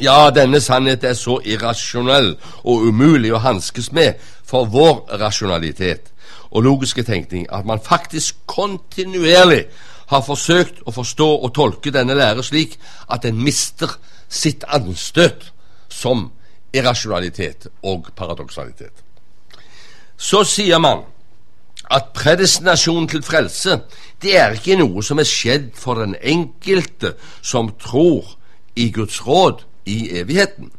Ja, 0.00 0.30
denne 0.30 0.60
sannhet 0.60 1.04
er 1.04 1.14
så 1.16 1.38
irrasjonell 1.40 2.34
og 2.68 2.82
umulig 2.84 3.30
å 3.32 3.40
hanskes 3.40 3.88
med 3.96 4.20
for 4.44 4.68
vår 4.68 5.06
rasjonalitet 5.22 6.10
og 6.50 6.66
logiske 6.66 7.02
tenkning 7.02 7.46
at 7.48 7.64
man 7.64 7.80
faktisk 7.80 8.42
kontinuerlig 8.46 9.64
har 10.12 10.22
forsøkt 10.22 10.82
å 10.84 10.92
forstå 10.92 11.28
og 11.40 11.54
tolke 11.56 11.90
denne 11.94 12.14
lære 12.14 12.44
slik 12.44 12.76
at 13.08 13.24
den 13.24 13.40
mister 13.40 13.96
sitt 14.28 14.66
anstøt 14.68 15.48
som 15.88 16.28
irrasjonalitet 16.76 17.70
og 17.82 18.10
paradoksalitet. 18.16 18.92
Så 20.16 20.42
sier 20.44 20.78
man 20.78 21.06
at 21.90 22.12
predestinasjon 22.12 23.08
til 23.08 23.24
frelse 23.24 23.78
det 24.22 24.36
er 24.36 24.58
ikke 24.58 24.76
noe 24.76 25.00
som 25.04 25.20
er 25.22 25.28
skjedd 25.28 25.72
for 25.78 26.02
den 26.04 26.16
enkelte 26.20 27.14
som 27.40 27.72
tror 27.80 28.36
i 28.76 28.90
Guds 28.92 29.22
råd 29.24 29.64
i 29.86 30.18
evigheten, 30.18 30.70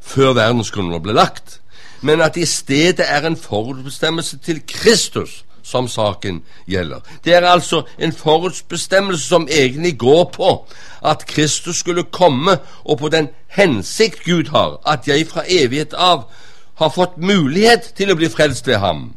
før 0.00 0.34
verdensgrunnen 0.36 1.02
ble 1.02 1.16
lagt, 1.16 1.60
men 2.04 2.20
at 2.20 2.36
i 2.36 2.44
stedet 2.44 3.04
er 3.08 3.26
en 3.26 3.36
forutbestemmelse 3.36 4.38
til 4.44 4.60
Kristus 4.68 5.44
som 5.64 5.88
saken 5.88 6.42
gjelder. 6.68 7.00
Det 7.24 7.34
er 7.34 7.46
altså 7.48 7.82
en 7.98 8.12
forutbestemmelse 8.12 9.28
som 9.28 9.48
egentlig 9.50 9.98
går 9.98 10.24
på 10.34 10.66
at 11.04 11.26
Kristus 11.26 11.76
skulle 11.76 12.02
komme, 12.02 12.58
og 12.84 12.98
på 12.98 13.08
den 13.08 13.28
hensikt 13.48 14.24
Gud 14.24 14.50
har, 14.50 14.80
at 14.86 15.08
jeg 15.08 15.26
fra 15.26 15.42
evighet 15.48 15.94
av 15.94 16.28
har 16.74 16.90
fått 16.90 17.16
mulighet 17.16 17.92
til 17.96 18.12
å 18.12 18.18
bli 18.18 18.28
frelst 18.28 18.66
ved 18.66 18.82
ham. 18.82 19.14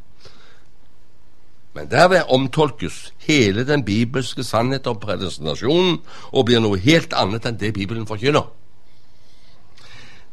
Men 1.76 1.90
derved 1.92 2.32
omtolkes 2.34 3.14
hele 3.28 3.66
den 3.68 3.84
bibelske 3.86 4.44
sannhet 4.44 4.88
om 4.88 4.98
predestinasjonen 5.00 6.00
og 6.32 6.46
blir 6.46 6.64
noe 6.64 6.80
helt 6.82 7.14
annet 7.14 7.46
enn 7.46 7.60
det 7.60 7.74
Bibelen 7.76 8.08
forkynner. 8.10 8.48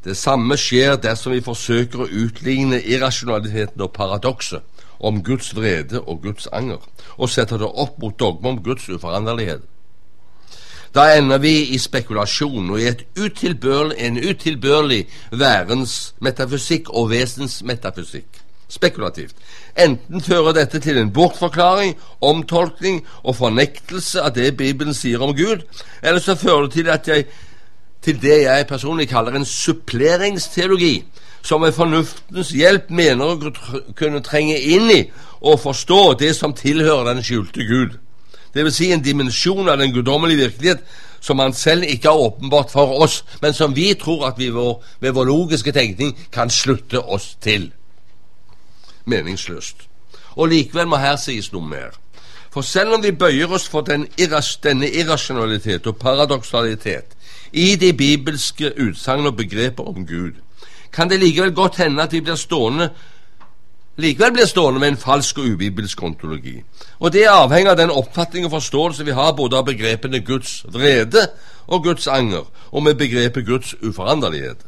Det 0.04 0.16
samme 0.16 0.56
skjer 0.60 0.98
dersom 1.00 1.32
vi 1.32 1.44
forsøker 1.44 2.04
å 2.04 2.10
utligne 2.24 2.80
irrasjonaliteten 2.82 3.80
og 3.80 3.92
paradokset 3.96 4.60
om 5.00 5.22
Guds 5.24 5.54
vrede 5.56 6.00
og 6.00 6.22
Guds 6.22 6.48
anger, 6.52 6.82
og 7.16 7.30
setter 7.32 7.60
det 7.60 7.68
opp 7.68 7.96
mot 8.02 8.18
dogmet 8.20 8.50
om 8.52 8.60
Guds 8.64 8.88
uforanderlighet. 8.88 9.64
Da 10.94 11.08
ender 11.16 11.40
vi 11.42 11.54
i 11.74 11.78
spekulasjon 11.78 12.70
og 12.70 12.80
i 12.80 12.92
utilbørlig, 13.18 13.96
en 13.98 14.20
utilbørlig 14.20 15.00
værens 15.32 16.14
metafysikk 16.20 16.92
og 16.94 17.10
vesens 17.10 17.62
metafysikk. 17.66 18.44
Spekulativt. 18.68 19.34
Enten 19.78 20.22
fører 20.22 20.54
dette 20.54 20.78
til 20.80 20.98
en 20.98 21.10
bortforklaring, 21.12 21.96
omtolkning 22.20 23.02
og 23.22 23.36
fornektelse 23.36 24.22
av 24.22 24.36
det 24.36 24.56
Bibelen 24.56 24.94
sier 24.94 25.22
om 25.22 25.34
Gud, 25.36 25.66
eller 26.02 26.22
så 26.22 26.36
fører 26.38 26.68
det 26.68 26.72
til 26.78 26.90
at 26.94 27.08
jeg 27.10 27.26
til 28.04 28.20
det 28.22 28.42
jeg 28.42 28.66
personlig 28.68 29.08
kaller 29.08 29.36
en 29.36 29.44
suppleringsteologi, 29.48 31.04
som 31.42 31.60
med 31.60 31.72
fornuftens 31.72 32.52
hjelp 32.56 32.90
mener 32.90 33.24
å 33.34 33.52
kunne 33.96 34.22
trenge 34.24 34.58
inn 34.58 34.90
i 34.92 35.00
og 35.44 35.60
forstå 35.60 36.02
det 36.20 36.32
som 36.36 36.54
tilhører 36.56 37.12
den 37.12 37.24
skjulte 37.24 37.64
Gud. 37.68 37.98
Vil 38.54 38.70
si 38.72 38.92
en 38.92 39.02
dimensjon 39.02 39.68
av 39.68 39.80
den 39.80 39.92
guddommelige 39.92 40.46
virkelighet 40.46 40.84
som 41.24 41.38
han 41.38 41.52
selv 41.52 41.84
ikke 41.88 42.08
har 42.08 42.20
åpenbart 42.28 42.70
for 42.70 43.00
oss, 43.02 43.24
men 43.42 43.54
som 43.54 43.76
vi 43.76 43.94
tror 43.94 44.26
at 44.28 44.38
vi 44.38 44.50
vår, 44.52 44.84
ved 45.00 45.12
vår 45.12 45.24
logiske 45.24 45.72
tenkning 45.72 46.14
kan 46.32 46.50
slutte 46.50 47.00
oss 47.00 47.34
til. 47.40 47.72
Meningsløst. 49.04 49.88
Og 50.36 50.48
likevel 50.48 50.86
må 50.88 51.00
her 51.00 51.16
sies 51.16 51.52
noe 51.52 51.64
mer. 51.64 51.96
For 52.52 52.62
selv 52.62 52.94
om 52.94 53.02
vi 53.02 53.10
bøyer 53.12 53.50
oss 53.52 53.66
for 53.68 53.80
den 53.82 54.06
irras, 54.20 54.56
denne 54.62 54.88
irrasjonalitet 54.88 55.86
og 55.86 55.96
paradoksalitet 55.96 57.13
i 57.54 57.76
de 57.76 57.92
bibelske 57.92 58.72
utsagn 58.82 59.26
og 59.26 59.36
begreper 59.36 59.86
om 59.88 60.06
Gud, 60.06 60.32
kan 60.92 61.10
det 61.10 61.20
likevel 61.20 61.54
godt 61.54 61.76
hende 61.76 62.02
at 62.02 62.12
vi 62.12 62.20
blir 62.20 62.38
stående 62.38 62.90
likevel 63.96 64.32
blir 64.34 64.46
stående 64.46 64.80
med 64.80 64.88
en 64.88 64.98
falsk 64.98 65.38
og 65.38 65.54
ubibelsk 65.54 66.02
ontologi. 66.02 66.56
Og 66.98 67.12
det 67.12 67.28
avhenger 67.30 67.70
av 67.70 67.78
den 67.78 67.94
oppfatning 67.94 68.46
og 68.46 68.50
forståelse 68.50 69.06
vi 69.06 69.14
har 69.14 69.36
både 69.38 69.56
av 69.56 69.66
begrepene 69.68 70.20
Guds 70.20 70.64
vrede 70.66 71.28
og 71.66 71.84
Guds 71.84 72.06
anger, 72.06 72.44
og 72.70 72.82
med 72.82 72.94
begrepet 72.98 73.46
Guds 73.46 73.74
uforanderlighet. 73.82 74.66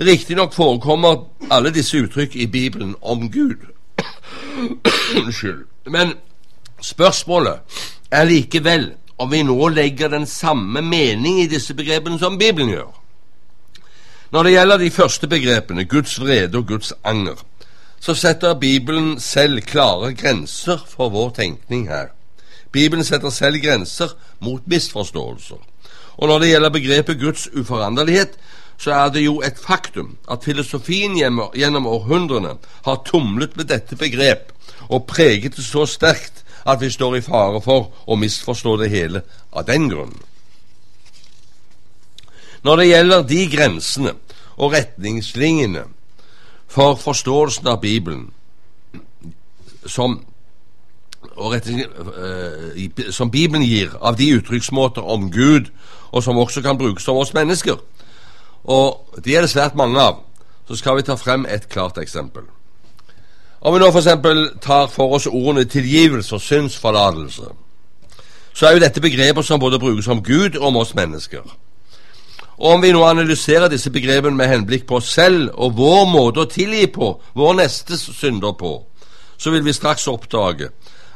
Riktignok 0.00 0.54
forekommer 0.54 1.24
alle 1.50 1.72
disse 1.72 1.98
uttrykk 1.98 2.36
i 2.36 2.46
Bibelen 2.46 2.94
om 3.00 3.30
Gud. 3.32 3.64
Unnskyld. 5.24 5.64
Men 5.86 6.12
spørsmålet 6.80 7.60
er 8.10 8.24
likevel 8.24 8.92
om 9.20 9.28
vi 9.30 9.42
nå 9.44 9.68
legger 9.68 10.08
den 10.08 10.26
samme 10.26 10.80
mening 10.82 11.42
i 11.42 11.48
disse 11.50 11.74
begrepene 11.76 12.18
som 12.18 12.38
Bibelen 12.40 12.72
gjør. 12.72 12.90
Når 14.32 14.46
det 14.46 14.52
gjelder 14.52 14.78
de 14.78 14.90
første 14.90 15.28
begrepene, 15.28 15.84
Guds 15.84 16.20
vrede 16.20 16.58
og 16.58 16.66
Guds 16.66 16.92
anger, 17.04 17.42
så 18.00 18.14
setter 18.14 18.54
Bibelen 18.54 19.18
selv 19.20 19.60
klare 19.60 20.14
grenser 20.14 20.78
for 20.88 21.12
vår 21.12 21.34
tenkning 21.36 21.88
her. 21.90 22.14
Bibelen 22.72 23.04
setter 23.04 23.30
selv 23.30 23.60
grenser 23.60 24.14
mot 24.40 24.62
misforståelser. 24.66 25.58
Og 26.16 26.28
når 26.28 26.38
det 26.38 26.48
gjelder 26.48 26.70
begrepet 26.70 27.20
Guds 27.20 27.48
uforanderlighet, 27.52 28.38
så 28.78 28.92
er 28.92 29.10
det 29.12 29.24
jo 29.24 29.40
et 29.44 29.58
faktum 29.60 30.16
at 30.30 30.44
filosofien 30.44 31.18
gjennom 31.18 31.86
århundrene 31.86 32.54
har 32.84 33.02
tumlet 33.04 33.56
med 33.56 33.68
dette 33.68 33.96
begrep 33.96 34.52
og 34.88 35.04
preget 35.06 35.56
det 35.56 35.64
så 35.64 35.84
sterkt 35.86 36.44
at 36.64 36.80
vi 36.80 36.90
står 36.90 37.16
i 37.16 37.24
fare 37.24 37.60
for 37.64 37.90
å 38.06 38.16
misforstå 38.16 38.76
det 38.80 38.90
hele 38.92 39.22
av 39.52 39.66
den 39.68 39.88
grunnen. 39.90 40.18
Når 42.62 42.76
det 42.76 42.88
gjelder 42.90 43.22
de 43.24 43.46
grensene 43.48 44.12
og 44.60 44.74
retningslinjene 44.74 45.84
for 46.70 46.98
forståelsen 47.00 47.66
av 47.72 47.80
Bibelen 47.80 48.28
som, 49.88 50.20
uh, 51.40 51.56
som 53.10 53.30
Bibelen 53.30 53.64
gir 53.64 53.96
av 54.00 54.16
de 54.20 54.28
uttrykksmåter 54.36 55.02
om 55.02 55.30
Gud, 55.32 55.72
og 56.10 56.22
som 56.22 56.38
også 56.38 56.62
kan 56.62 56.78
brukes 56.78 57.08
om 57.08 57.16
oss 57.16 57.34
mennesker, 57.34 57.80
og 58.64 59.16
de 59.24 59.36
er 59.36 59.46
det 59.46 59.50
svært 59.50 59.74
mange 59.78 60.00
av, 60.00 60.20
så 60.68 60.76
skal 60.76 60.98
vi 60.98 61.06
ta 61.06 61.16
frem 61.16 61.46
et 61.48 61.68
klart 61.68 61.98
eksempel. 61.98 62.42
Om 63.60 63.74
vi 63.74 63.80
nå 63.80 63.88
f.eks. 63.92 64.06
tar 64.62 64.86
for 64.88 65.14
oss 65.14 65.26
ordene 65.26 65.64
tilgivelse 65.68 66.34
og 66.34 66.40
synsforlatelse, 66.40 67.48
så 68.54 68.66
er 68.66 68.72
jo 68.72 68.80
dette 68.80 69.00
begreper 69.00 69.42
som 69.42 69.60
både 69.60 69.78
brukes 69.78 70.08
om 70.08 70.22
Gud 70.24 70.56
og 70.56 70.66
om 70.66 70.76
oss 70.80 70.94
mennesker. 70.94 71.44
Og 72.56 72.72
om 72.72 72.82
vi 72.82 72.92
nå 72.92 73.02
analyserer 73.04 73.68
disse 73.68 73.90
begrepene 73.90 74.36
med 74.36 74.48
henblikk 74.48 74.86
på 74.88 74.96
oss 74.96 75.12
selv 75.12 75.50
og 75.54 75.76
vår 75.76 76.06
måte 76.08 76.40
å 76.40 76.48
tilgi 76.48 76.86
på, 76.92 77.12
vår 77.36 77.58
nestes 77.60 78.06
synder 78.16 78.56
på, 78.56 78.78
så 79.36 79.52
vil 79.52 79.64
vi 79.64 79.76
straks 79.76 80.08
oppdage 80.08 80.70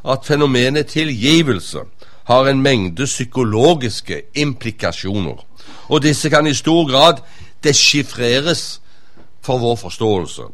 at 0.05 0.25
fenomenet 0.29 0.93
tilgivelse 0.93 1.81
har 2.29 2.49
en 2.49 2.61
mengde 2.63 3.05
psykologiske 3.09 4.21
implikasjoner, 4.35 5.41
og 5.89 6.03
disse 6.03 6.29
kan 6.33 6.47
i 6.47 6.55
stor 6.55 6.85
grad 6.91 7.25
deschiffreres 7.65 8.83
for 9.41 9.59
vår 9.59 9.77
forståelse. 9.81 10.49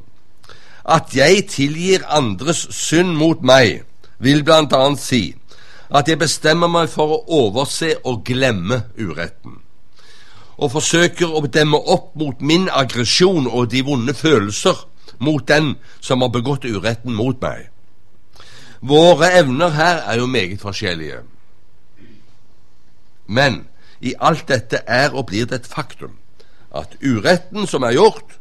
At 0.85 1.15
jeg 1.17 1.47
tilgir 1.53 2.05
andres 2.09 2.67
synd 2.75 3.17
mot 3.17 3.43
meg, 3.43 3.83
vil 4.19 4.45
bl.a. 4.45 4.85
si 4.97 5.35
at 5.91 6.09
jeg 6.09 6.21
bestemmer 6.21 6.71
meg 6.71 6.91
for 6.93 7.17
å 7.17 7.25
overse 7.41 7.97
og 8.07 8.23
glemme 8.25 8.85
uretten, 8.99 9.57
og 10.61 10.73
forsøker 10.77 11.33
å 11.35 11.43
demme 11.51 11.81
opp 11.81 12.15
mot 12.21 12.41
min 12.41 12.69
aggresjon 12.71 13.49
og 13.49 13.73
de 13.73 13.83
vonde 13.83 14.15
følelser 14.15 14.87
mot 15.19 15.43
den 15.49 15.75
som 16.01 16.23
har 16.23 16.31
begått 16.33 16.65
uretten 16.65 17.17
mot 17.17 17.41
meg. 17.43 17.69
Våre 18.81 19.33
evner 19.37 19.75
her 19.77 20.05
er 20.09 20.21
jo 20.23 20.27
meget 20.31 20.63
forskjellige. 20.63 21.21
Men 23.27 23.67
i 24.01 24.15
alt 24.17 24.47
dette 24.49 24.81
er 24.87 25.13
og 25.13 25.27
blir 25.29 25.47
det 25.47 25.61
et 25.61 25.69
faktum 25.69 26.17
at 26.71 26.95
uretten 27.03 27.67
som 27.67 27.83
er 27.83 27.99
gjort, 27.99 28.39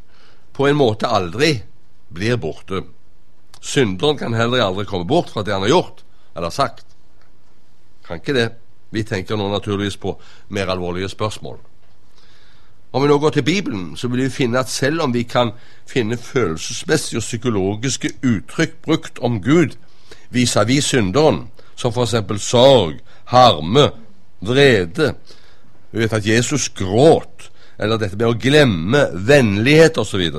på 0.54 0.68
en 0.68 0.78
måte 0.78 1.08
aldri 1.08 1.60
blir 2.14 2.36
borte. 2.36 2.82
Synderen 3.60 4.18
kan 4.18 4.34
heller 4.34 4.64
aldri 4.64 4.84
komme 4.88 5.08
bort 5.08 5.30
fra 5.30 5.42
det 5.42 5.52
han 5.52 5.62
har 5.66 5.72
gjort 5.72 6.04
eller 6.36 6.50
sagt. 6.50 6.86
Kan 8.06 8.20
ikke 8.20 8.34
det. 8.34 8.48
Vi 8.90 9.02
tenker 9.06 9.36
nå 9.38 9.48
naturligvis 9.50 9.96
på 9.96 10.16
mer 10.48 10.70
alvorlige 10.72 11.08
spørsmål. 11.08 11.58
Om 12.92 13.02
vi 13.02 13.08
nå 13.08 13.18
går 13.18 13.30
til 13.30 13.42
Bibelen, 13.46 13.96
så 13.96 14.08
vil 14.08 14.24
vi 14.24 14.30
finne 14.30 14.58
at 14.58 14.70
selv 14.70 15.02
om 15.02 15.14
vi 15.14 15.22
kan 15.22 15.52
finne 15.86 16.16
følelsesmessige 16.16 17.18
og 17.18 17.22
psykologiske 17.22 18.10
uttrykk 18.26 18.82
brukt 18.82 19.18
om 19.22 19.42
Gud 19.42 19.76
vis-à-vis 20.30 20.84
-vis 20.84 20.88
synderen, 20.88 21.48
som 21.76 21.92
f.eks. 21.92 22.42
sorg, 22.42 22.98
harme, 23.24 23.90
vrede 24.40 25.14
Vi 25.92 25.98
vet 25.98 26.12
at 26.12 26.26
Jesus 26.26 26.68
gråt, 26.68 27.50
eller 27.78 27.96
dette 27.96 28.16
med 28.16 28.26
å 28.26 28.38
glemme, 28.38 29.08
vennlighet 29.14 29.98
osv. 29.98 30.30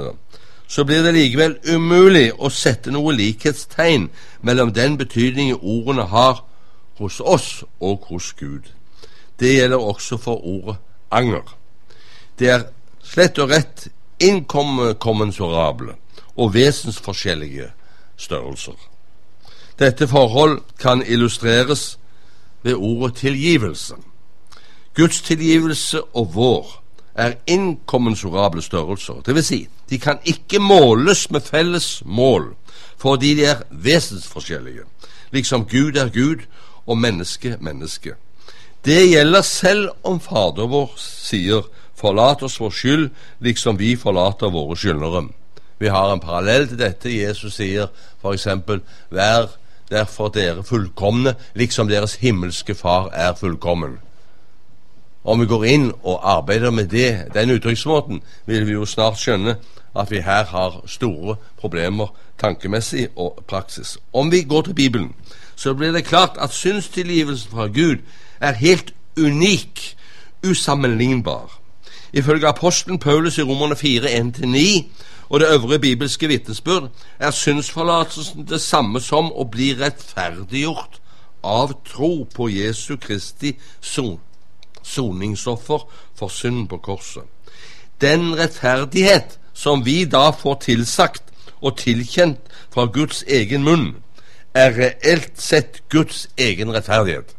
Så, 0.71 0.83
blir 0.83 1.03
det 1.03 1.11
likevel 1.11 1.57
umulig 1.67 2.29
å 2.39 2.47
sette 2.47 2.93
noe 2.95 3.11
likhetstegn 3.11 4.05
mellom 4.39 4.69
den 4.71 4.93
betydningen 4.95 5.57
ordene 5.59 6.05
har 6.07 6.45
hos 6.95 7.17
oss 7.19 7.49
og 7.83 8.05
hos 8.07 8.29
Gud. 8.39 8.69
Det 9.39 9.51
gjelder 9.57 9.83
også 9.83 10.15
for 10.17 10.39
ordet 10.47 10.77
anger. 11.11 11.43
Det 12.39 12.49
er 12.49 12.63
slett 13.03 13.41
og 13.43 13.51
rett 13.51 13.89
inkommensurable 14.23 15.97
og 16.39 16.53
vesensforskjellige 16.55 17.67
størrelser. 18.15 18.79
Dette 19.75 20.07
forhold 20.07 20.61
kan 20.79 21.03
illustreres 21.03 21.99
ved 22.63 22.79
ordet 22.79 23.15
tilgivelse. 23.25 23.99
Guds 24.95 25.21
tilgivelse 25.21 26.01
og 26.01 26.31
vår 26.35 26.73
er 27.15 27.33
inkommensurable 27.47 28.61
størrelser. 28.61 29.19
Vil 29.25 29.43
si, 29.43 29.67
de 29.91 29.99
kan 29.99 30.19
ikke 30.23 30.59
måles 30.59 31.25
med 31.31 31.43
felles 31.43 32.01
mål, 32.05 32.53
fordi 32.97 33.33
de 33.35 33.45
er 33.51 33.63
vesensforskjellige, 33.69 34.87
liksom 35.35 35.65
Gud 35.67 35.99
er 35.99 36.09
Gud 36.09 36.47
og 36.87 36.97
menneske 36.97 37.57
menneske. 37.59 38.15
Det 38.85 39.09
gjelder 39.09 39.41
selv 39.41 39.89
om 40.03 40.19
Fader 40.19 40.67
vår 40.67 40.93
sier 40.97 41.61
'forlat 41.95 42.43
oss 42.43 42.59
vår 42.59 42.69
skyld, 42.69 43.09
liksom 43.39 43.79
vi 43.79 43.95
forlater 43.95 44.49
våre 44.49 44.75
skyldnere'. 44.75 45.29
Vi 45.79 45.87
har 45.87 46.13
en 46.13 46.19
parallell 46.19 46.67
til 46.67 46.79
dette. 46.79 47.09
Jesus 47.09 47.53
sier 47.53 47.87
f.eks.: 48.21 48.47
Vær 49.09 49.47
derfor 49.89 50.27
dere 50.27 50.63
fullkomne, 50.63 51.35
liksom 51.53 51.87
deres 51.87 52.15
himmelske 52.15 52.75
Far 52.75 53.09
er 53.13 53.33
fullkommen. 53.33 53.99
Om 55.23 55.39
vi 55.39 55.45
går 55.45 55.65
inn 55.65 55.91
og 56.03 56.21
arbeider 56.23 56.71
med 56.71 56.85
det, 56.85 57.33
den 57.33 57.49
uttrykksmåten, 57.49 58.21
vil 58.45 58.65
vi 58.67 58.71
jo 58.71 58.85
snart 58.85 59.19
skjønne 59.21 59.55
at 59.95 60.11
vi 60.11 60.21
her 60.21 60.45
har 60.45 60.83
store 60.85 61.35
problemer 61.57 62.07
tankemessig 62.39 63.07
og 63.15 63.43
praksis. 63.47 63.97
Om 64.13 64.31
vi 64.31 64.41
går 64.41 64.61
til 64.61 64.73
Bibelen, 64.73 65.15
så 65.55 65.73
blir 65.73 65.91
det 65.91 66.05
klart 66.05 66.37
at 66.39 66.53
synstilgivelsen 66.53 67.51
fra 67.51 67.67
Gud 67.67 67.97
er 68.39 68.51
helt 68.51 68.93
unik, 69.17 69.97
usammenlignbar. 70.47 71.59
Ifølge 72.13 72.47
apostelen 72.47 72.99
Paulus 72.99 73.37
i 73.37 73.43
Romerne 73.43 73.75
4, 73.75 74.09
1-9 74.09 74.57
og 75.31 75.39
det 75.39 75.53
øvrige 75.53 75.79
bibelske 75.79 76.27
vitnesbyrd 76.27 76.89
er 77.19 77.31
synsforlatelsen 77.31 78.47
det 78.47 78.61
samme 78.61 79.01
som 79.01 79.31
å 79.31 79.45
bli 79.47 79.69
rettferdiggjort 79.79 80.99
av 81.43 81.71
tro 81.87 82.27
på 82.35 82.49
Jesu 82.51 82.97
Kristi 82.97 83.53
son 83.81 84.19
soningsoffer 84.83 85.85
for 86.15 86.27
synd 86.27 86.67
på 86.67 86.77
korset. 86.77 87.23
Den 88.01 88.33
rettferdighet 88.39 89.39
som 89.61 89.85
vi 89.85 90.05
da 90.05 90.29
får 90.33 90.61
tilsagt 90.65 91.23
og 91.61 91.77
tilkjent 91.77 92.39
fra 92.73 92.87
Guds 92.89 93.23
egen 93.27 93.63
munn, 93.67 93.91
er 94.57 94.73
reelt 94.75 95.37
sett 95.39 95.83
Guds 95.93 96.25
egen 96.37 96.73
rettferdighet. 96.73 97.35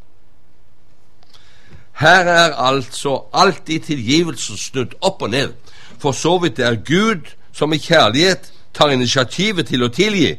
Her 1.99 2.29
er 2.31 2.55
altså 2.57 3.19
alt 3.35 3.69
i 3.69 3.79
tilgivelsen 3.83 4.57
snudd 4.57 4.95
opp 5.03 5.23
og 5.23 5.35
ned. 5.35 5.53
For 5.99 6.17
så 6.17 6.39
vidt 6.43 6.57
det 6.57 6.67
er 6.67 6.81
Gud 6.87 7.35
som 7.53 7.73
i 7.73 7.79
kjærlighet 7.83 8.53
tar 8.75 8.95
initiativet 8.95 9.69
til 9.69 9.85
å 9.85 9.93
tilgi 9.93 10.33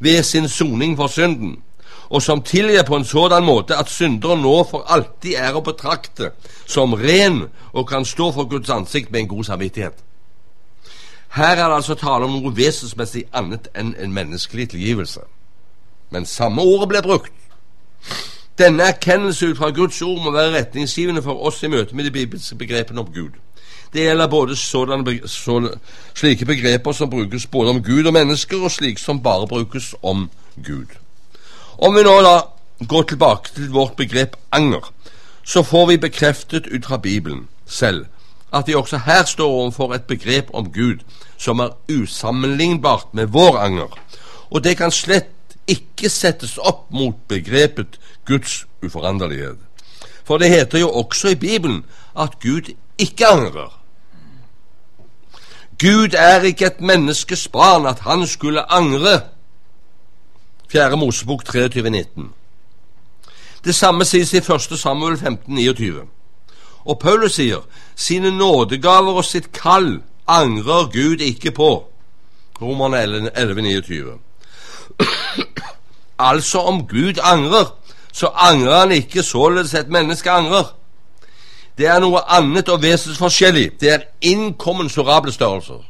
ved 0.00 0.22
sin 0.22 0.48
soning 0.48 0.96
for 0.96 1.10
synden 1.10 1.58
og 2.10 2.22
som 2.22 2.42
tilgir 2.42 2.82
på 2.82 2.96
en 2.96 3.04
sådan 3.04 3.44
måte 3.44 3.76
at 3.78 3.90
synderen 3.90 4.42
nå 4.42 4.56
for 4.66 4.86
alltid 4.90 5.36
er 5.38 5.54
å 5.54 5.62
betrakte 5.62 6.32
som 6.66 6.94
ren 6.98 7.44
og 7.72 7.86
kan 7.88 8.04
stå 8.04 8.32
for 8.34 8.50
Guds 8.50 8.70
ansikt 8.70 9.12
med 9.12 9.20
en 9.20 9.28
god 9.30 9.44
samvittighet. 9.44 9.94
Her 11.30 11.56
er 11.56 11.68
det 11.68 11.74
altså 11.74 11.94
tale 11.94 12.26
om 12.26 12.32
noe 12.34 12.50
vesensmessig 12.56 13.24
annet 13.32 13.68
enn 13.78 13.92
en 13.98 14.12
menneskelig 14.12 14.68
tilgivelse. 14.72 15.20
Men 16.10 16.26
samme 16.26 16.62
ordet 16.62 16.88
ble 16.90 17.02
brukt. 17.02 17.32
Denne 18.58 18.88
erkjennelse 18.90 19.52
ut 19.52 19.60
fra 19.60 19.70
Guds 19.70 20.02
ord 20.02 20.18
må 20.24 20.32
være 20.34 20.56
retningsgivende 20.56 21.22
for 21.22 21.46
oss 21.46 21.62
i 21.62 21.70
møte 21.70 21.96
med 21.96 22.04
de 22.04 22.10
bibelske 22.10 22.58
begrepene 22.58 23.00
om 23.00 23.12
Gud. 23.14 23.38
Det 23.92 24.02
gjelder 24.02 24.26
både 24.26 24.56
sådanne, 24.56 25.28
så, 25.28 25.76
slike 26.14 26.46
begreper 26.46 26.92
som 26.92 27.10
brukes 27.10 27.46
både 27.46 27.70
om 27.70 27.82
Gud 27.82 28.06
og 28.06 28.12
mennesker, 28.12 28.62
og 28.62 28.70
slike 28.70 29.00
som 29.00 29.22
bare 29.22 29.46
brukes 29.46 29.94
om 30.02 30.30
Gud. 30.66 30.98
Om 31.78 31.96
vi 31.96 32.02
nå 32.02 32.20
da 32.22 32.36
går 32.88 33.02
tilbake 33.02 33.54
til 33.54 33.70
vårt 33.70 33.96
begrep 33.96 34.36
anger, 34.52 34.92
så 35.44 35.62
får 35.62 35.86
vi 35.86 35.96
bekreftet 35.96 36.66
ut 36.66 36.86
fra 36.86 36.96
Bibelen 36.96 37.48
selv 37.66 38.06
at 38.52 38.66
vi 38.66 38.74
også 38.74 38.98
her 38.98 39.24
står 39.24 39.48
overfor 39.48 39.94
et 39.94 40.04
begrep 40.04 40.50
om 40.54 40.72
Gud 40.72 41.04
som 41.38 41.58
er 41.58 41.76
usammenlignbart 41.92 43.14
med 43.14 43.26
vår 43.26 43.58
anger, 43.58 43.98
og 44.50 44.64
det 44.64 44.76
kan 44.76 44.90
slett 44.90 45.56
ikke 45.66 46.08
settes 46.08 46.58
opp 46.58 46.90
mot 46.90 47.16
begrepet 47.28 48.00
Guds 48.26 48.66
uforanderlighet. 48.82 49.58
For 50.24 50.38
det 50.38 50.48
heter 50.48 50.78
jo 50.78 50.90
også 50.90 51.28
i 51.28 51.34
Bibelen 51.34 51.84
at 52.18 52.40
Gud 52.40 52.72
ikke 52.98 53.26
angrer. 53.26 53.80
Gud 55.80 56.14
er 56.14 56.42
ikke 56.42 56.66
et 56.66 56.80
menneskes 56.80 57.48
barn 57.48 57.86
at 57.86 57.98
han 57.98 58.26
skulle 58.26 58.72
angre. 58.72 59.20
4. 60.68 60.96
Mosebok 60.96 61.44
23, 61.44 61.90
19. 61.90 62.32
Det 63.64 63.74
samme 63.74 64.04
sies 64.04 64.32
i 64.32 64.36
1. 64.36 64.78
Samuel 64.78 65.18
15, 65.18 65.54
29. 65.54 66.02
Og 66.84 66.98
Paulus 66.98 67.36
sier 67.36 67.64
sine 67.96 68.30
nådegaver 68.30 69.20
og 69.20 69.24
sitt 69.24 69.52
kall 69.52 70.00
angrer 70.28 70.90
Gud 70.92 71.20
ikke 71.20 71.50
på. 71.50 71.70
Romerne 72.62 73.30
11, 73.34 73.62
29. 73.62 74.18
altså, 76.18 76.58
om 76.58 76.86
Gud 76.86 77.20
angrer, 77.22 77.74
så 78.12 78.26
angrer 78.34 78.80
han 78.80 78.92
ikke 78.92 79.22
således 79.22 79.74
et 79.74 79.88
menneske 79.88 80.30
angrer. 80.30 80.74
Det 81.78 81.86
er 81.88 82.00
noe 82.02 82.20
annet 82.28 82.68
og 82.68 82.82
vesensforskjellig. 82.82 83.80
Det 83.80 83.92
er 83.92 84.08
inkommensurable 84.20 85.32
størrelser. 85.32 85.80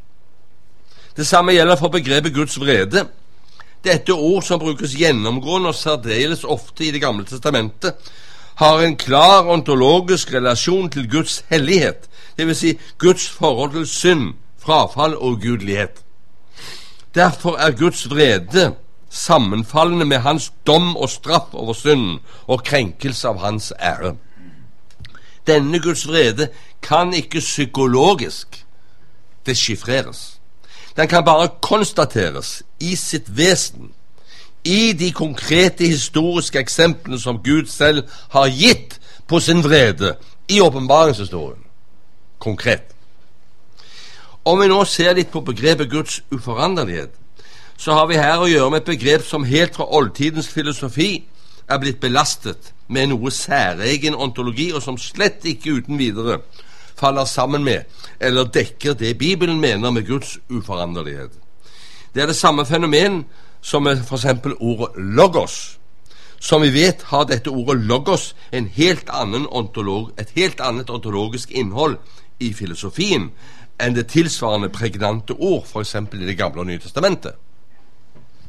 Det 1.16 1.26
samme 1.26 1.52
gjelder 1.52 1.76
for 1.76 1.88
begrepet 1.88 2.34
Guds 2.34 2.60
vrede. 2.60 3.08
Dette 3.84 4.12
ord, 4.12 4.42
som 4.42 4.60
brukes 4.60 4.94
gjennomgående 4.94 5.72
og 5.72 5.74
særdeles 5.74 6.44
ofte 6.44 6.84
i 6.84 6.90
Det 6.90 7.00
gamle 7.00 7.24
testamentet, 7.24 7.94
har 8.60 8.82
en 8.84 8.96
klar 8.96 9.48
ontologisk 9.48 10.34
relasjon 10.34 10.90
til 10.92 11.06
Guds 11.08 11.38
hellighet, 11.48 12.10
dvs. 12.36 12.58
Si 12.58 12.78
Guds 12.98 13.28
forhold 13.28 13.72
til 13.72 13.86
synd, 13.88 14.34
frafall 14.60 15.16
og 15.16 15.32
ugudelighet. 15.32 16.02
Derfor 17.14 17.56
er 17.56 17.70
Guds 17.70 18.10
vrede 18.10 18.74
sammenfallende 19.10 20.04
med 20.04 20.18
hans 20.18 20.52
dom 20.66 20.96
og 20.96 21.08
straff 21.08 21.54
over 21.54 21.72
synden 21.72 22.18
og 22.46 22.64
krenkelse 22.64 23.28
av 23.28 23.40
hans 23.40 23.72
ære. 23.80 24.14
Denne 25.46 25.80
Guds 25.80 26.04
vrede 26.08 26.50
kan 26.82 27.14
ikke 27.14 27.40
psykologisk 27.40 28.66
deschiffreres. 29.46 30.40
Den 30.96 31.08
kan 31.08 31.24
bare 31.24 31.48
konstateres 31.62 32.62
i 32.80 32.96
sitt 32.96 33.36
vesen, 33.36 33.94
i 34.64 34.92
de 34.92 35.12
konkrete 35.12 35.86
historiske 35.86 36.58
eksemplene 36.58 37.20
som 37.20 37.40
Gud 37.44 37.66
selv 37.66 38.02
har 38.30 38.48
gitt 38.48 39.00
på 39.28 39.40
sin 39.40 39.62
vrede 39.64 40.14
i 40.48 40.60
åpenbaringshistorien. 40.60 41.62
Konkret. 42.38 42.94
Om 44.44 44.60
vi 44.60 44.68
nå 44.68 44.84
ser 44.84 45.14
litt 45.14 45.30
på 45.32 45.42
begrepet 45.44 45.90
Guds 45.90 46.22
uforanderlighet, 46.30 47.12
så 47.76 47.92
har 47.96 48.06
vi 48.08 48.20
her 48.20 48.40
å 48.40 48.48
gjøre 48.48 48.70
med 48.70 48.82
et 48.82 48.92
begrep 48.92 49.24
som 49.24 49.44
helt 49.44 49.76
fra 49.76 49.86
oldtidens 49.96 50.48
filosofi 50.48 51.24
er 51.70 51.80
blitt 51.80 52.00
belastet 52.00 52.72
med 52.88 53.12
noe 53.12 53.30
særegen 53.30 54.16
ontologi, 54.16 54.72
og 54.72 54.82
som 54.82 54.98
slett 54.98 55.44
ikke 55.46 55.78
uten 55.78 55.98
videre 56.00 56.40
faller 57.00 57.24
sammen 57.24 57.64
med 57.64 57.88
eller 58.20 58.50
dekker 58.52 58.98
det 58.98 59.18
Bibelen 59.18 59.60
mener 59.60 59.90
med 59.90 60.06
Guds 60.06 60.38
uforanderlighet. 60.50 61.30
Det 62.14 62.22
er 62.22 62.26
det 62.26 62.36
samme 62.36 62.66
fenomen 62.66 63.24
som 63.60 63.82
med 63.82 64.02
f.eks. 64.04 64.26
ordet 64.60 64.88
'logos'. 64.96 65.78
Som 66.40 66.62
vi 66.62 66.70
vet, 66.70 67.02
har 67.02 67.24
dette 67.24 67.50
ordet 67.50 67.82
'logos' 67.82 68.34
en 68.52 68.66
helt 68.66 69.08
annen 69.08 69.46
ontolog, 69.46 70.10
et 70.18 70.30
helt 70.34 70.60
annet 70.60 70.90
ontologisk 70.90 71.50
innhold 71.50 71.96
i 72.40 72.52
filosofien 72.52 73.30
enn 73.80 73.94
det 73.94 74.06
tilsvarende 74.06 74.68
pregnante 74.68 75.32
ord 75.32 75.64
f.eks. 75.64 75.94
i 75.94 76.26
Det 76.26 76.36
gamle 76.36 76.60
og 76.60 76.66
nye 76.66 76.78
testamentet. 76.78 77.34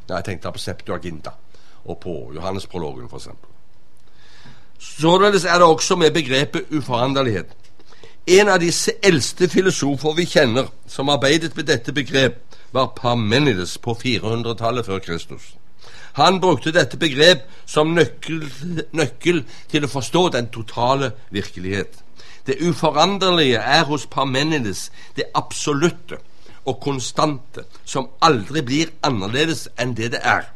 Ja, 0.08 0.16
jeg 0.16 0.24
tenkte 0.24 0.52
på 0.52 0.58
Septuaginta 0.58 1.30
og 1.84 1.98
på 1.98 2.32
Johannesprologen 2.34 3.08
f.eks. 3.08 3.28
Således 4.78 5.44
er 5.44 5.58
det 5.58 5.62
også 5.62 5.96
med 5.96 6.10
begrepet 6.10 6.64
uforanderlighet. 6.70 7.46
En 8.26 8.48
av 8.48 8.60
disse 8.60 8.92
eldste 9.02 9.48
filosofer 9.48 10.14
vi 10.14 10.26
kjenner 10.26 10.68
som 10.86 11.08
arbeidet 11.08 11.56
med 11.56 11.66
dette 11.66 11.92
begrep, 11.92 12.38
var 12.72 12.92
Parmenides 12.96 13.78
på 13.78 13.94
400-tallet 14.04 14.86
før 14.86 14.98
Kristus. 14.98 15.54
Han 16.12 16.40
brukte 16.40 16.72
dette 16.72 16.96
begrep 17.00 17.44
som 17.66 17.94
nøkkel, 17.96 18.44
nøkkel, 18.92 19.44
til 19.68 19.84
å 19.84 19.92
forstå 19.92 20.28
den 20.34 20.50
totale 20.52 21.12
virkelighet. 21.32 22.02
Det 22.46 22.58
uforanderlige 22.60 23.60
er 23.60 23.84
hos 23.88 24.06
Parmenides 24.06 24.90
det 25.16 25.30
absolutte 25.34 26.18
og 26.64 26.80
konstante, 26.80 27.64
som 27.84 28.10
aldri 28.22 28.62
blir 28.62 28.92
annerledes 29.02 29.68
enn 29.80 29.94
det 29.98 30.12
det 30.14 30.20
er. 30.22 30.50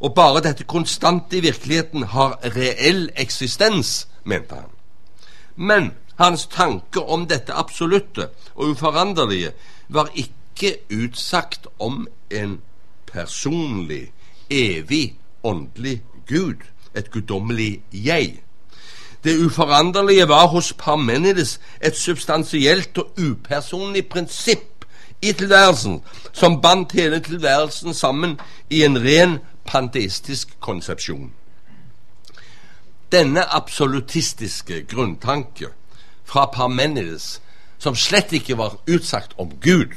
Og 0.00 0.14
bare 0.14 0.42
dette 0.44 0.64
konstante 0.64 1.38
i 1.38 1.42
virkeligheten 1.42 2.10
har 2.14 2.38
reell 2.54 3.08
eksistens, 3.16 4.06
mente 4.24 4.54
han. 4.54 4.74
Men 5.56 5.92
hans 6.18 6.46
tanke 6.46 7.00
om 7.00 7.26
dette 7.30 7.54
absolutte 7.54 8.28
og 8.54 8.74
uforanderlige 8.74 9.52
var 9.88 10.10
ikke 10.14 10.37
utsagt 10.90 11.66
om 11.78 12.08
en 12.30 12.60
personlig, 13.12 14.12
evig, 14.50 15.16
åndelig 15.42 16.02
Gud, 16.26 16.54
et 16.94 17.10
guddommelig 17.10 17.82
jeg. 17.92 18.40
Det 19.24 19.44
uforanderlige 19.44 20.28
var 20.28 20.46
hos 20.46 20.72
Parmenides 20.78 21.60
et 21.80 21.96
substansielt 21.96 22.98
og 22.98 23.12
upersonlig 23.18 24.06
prinsipp 24.08 24.84
i 25.22 25.32
tilværelsen, 25.32 26.02
som 26.32 26.60
bandt 26.62 26.92
hele 26.92 27.20
tilværelsen 27.20 27.94
sammen 27.94 28.38
i 28.70 28.84
en 28.84 28.98
ren 29.04 29.38
panteistisk 29.66 30.60
konsepsjon. 30.60 31.32
Denne 33.12 33.54
absolutistiske 33.54 34.84
grunntanke 34.84 35.66
fra 36.24 36.46
Parmenides, 36.46 37.40
som 37.78 37.96
slett 37.96 38.32
ikke 38.32 38.58
var 38.58 38.76
utsagt 38.88 39.34
om 39.38 39.50
Gud, 39.62 39.94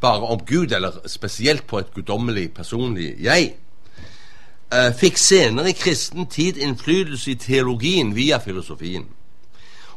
bare 0.00 0.20
om 0.20 0.40
Gud, 0.46 0.72
eller 0.72 0.92
spesielt 1.06 1.66
på 1.66 1.78
et 1.78 1.94
guddommelig, 1.94 2.52
personlig 2.54 3.14
jeg, 3.20 3.54
uh, 4.74 4.90
fikk 4.96 5.18
senere 5.18 5.70
i 5.70 5.78
kristen 5.78 6.26
tid 6.26 6.56
innflytelse 6.56 7.30
i 7.30 7.40
teologien 7.40 8.14
via 8.16 8.38
filosofien. 8.38 9.06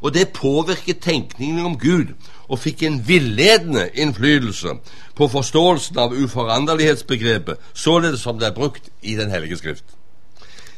Og 0.04 0.13
det 0.13 0.34
påvirket 0.36 1.00
tenkningen 1.00 1.66
om 1.66 1.78
Gud 1.80 2.12
og 2.48 2.60
fikk 2.60 2.84
en 2.84 3.08
villedende 3.08 3.89
innflytelse 3.96 4.68
på 5.16 5.28
forståelsen 5.32 5.98
av 5.98 6.13
uforanderlighetsbegrepet, 6.13 7.56
således 7.74 8.20
som 8.20 8.39
det 8.39 8.48
er 8.48 8.58
brukt 8.58 8.89
i 9.02 9.16
Den 9.16 9.32
hellige 9.32 9.58
skrift. 9.58 9.84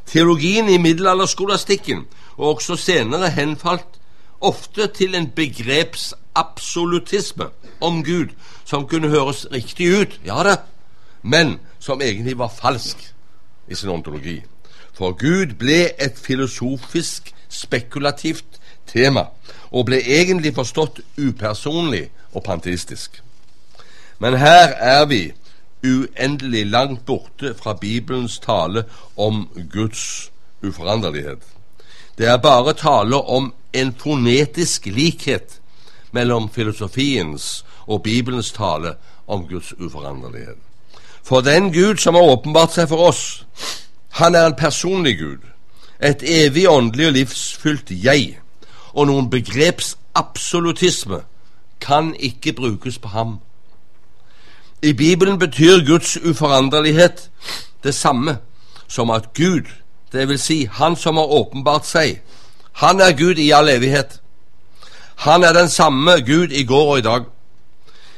Teologien 0.05 0.69
i 0.69 0.77
middelalderskolastikken, 0.77 2.05
og 2.37 2.55
også 2.55 2.75
senere 2.75 3.29
henfalt 3.29 3.87
ofte 4.41 4.87
til 4.87 5.15
en 5.15 5.31
begrepsabsolutisme 5.35 7.45
om 7.81 8.03
Gud 8.03 8.27
som 8.65 8.87
kunne 8.87 9.09
høres 9.13 9.45
riktig 9.51 9.91
ut, 10.01 10.19
ja 10.25 10.41
da, 10.43 10.57
men 11.21 11.59
som 11.79 12.01
egentlig 12.01 12.37
var 12.37 12.53
falsk 12.53 13.01
i 13.67 13.75
sin 13.75 13.89
ontologi. 13.89 14.41
For 14.93 15.11
Gud 15.11 15.57
ble 15.59 15.89
et 16.01 16.17
filosofisk, 16.17 17.33
spekulativt 17.49 18.59
tema, 18.87 19.29
og 19.71 19.85
ble 19.89 19.99
egentlig 20.01 20.55
forstått 20.55 21.01
upersonlig 21.17 22.09
og 22.33 22.43
panteistisk. 22.43 23.21
Men 24.19 24.37
her 24.39 24.73
er 24.79 25.05
vi 25.05 25.33
uendelig 25.85 26.65
langt 26.65 27.05
borte 27.05 27.53
fra 27.53 27.73
Bibelens 27.73 28.39
tale 28.39 28.85
om 29.15 29.47
Guds 29.71 30.31
uforanderlighet. 30.63 31.43
Det 32.17 32.27
er 32.27 32.37
bare 32.37 32.73
tale 32.73 33.15
om 33.15 33.53
en 33.73 33.93
fonetisk 33.93 34.85
likhet 34.85 35.59
mellom 36.11 36.49
filosofiens 36.49 37.65
og 37.87 38.03
Bibelens 38.03 38.51
tale 38.51 38.95
om 39.27 39.47
Guds 39.47 39.73
uforanderlighet. 39.73 40.57
For 41.23 41.41
den 41.41 41.73
Gud 41.73 41.97
som 41.97 42.15
har 42.15 42.21
åpenbart 42.21 42.73
seg 42.73 42.89
for 42.89 43.09
oss, 43.09 43.45
han 44.09 44.35
er 44.35 44.45
en 44.45 44.55
personlig 44.55 45.17
Gud, 45.19 45.41
et 45.99 46.23
evig 46.23 46.69
åndelig 46.69 47.07
og 47.07 47.13
livsfylt 47.13 47.91
jeg, 47.91 48.39
og 48.93 49.07
noen 49.07 49.29
begrepsabsolutisme 49.29 51.23
kan 51.81 52.13
ikke 52.19 52.53
brukes 52.53 52.99
på 52.99 53.07
ham. 53.07 53.39
I 54.81 54.93
Bibelen 54.93 55.39
betyr 55.39 55.85
Guds 55.87 56.17
uforanderlighet 56.17 57.29
det 57.83 57.95
samme 57.95 58.37
som 58.87 59.09
at 59.09 59.33
Gud, 59.33 59.65
det 60.11 60.27
vil 60.27 60.39
si 60.39 60.67
Han 60.71 60.95
som 60.95 61.17
har 61.17 61.25
åpenbart 61.25 61.85
seg, 61.85 62.21
han 62.73 63.01
er 63.01 63.17
Gud 63.17 63.37
i 63.39 63.51
all 63.51 63.69
evighet. 63.69 64.21
Han 65.15 65.43
er 65.43 65.53
den 65.53 65.69
samme 65.69 66.11
Gud 66.11 66.51
i 66.51 66.63
går 66.63 66.91
og 66.91 66.97
i 66.97 67.01
dag. 67.01 67.23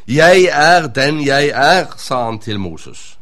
Jeg 0.08 0.44
er 0.52 0.88
den 0.88 1.26
jeg 1.26 1.48
er, 1.48 1.86
sa 1.98 2.26
han 2.26 2.40
til 2.40 2.60
Moses. 2.60 3.18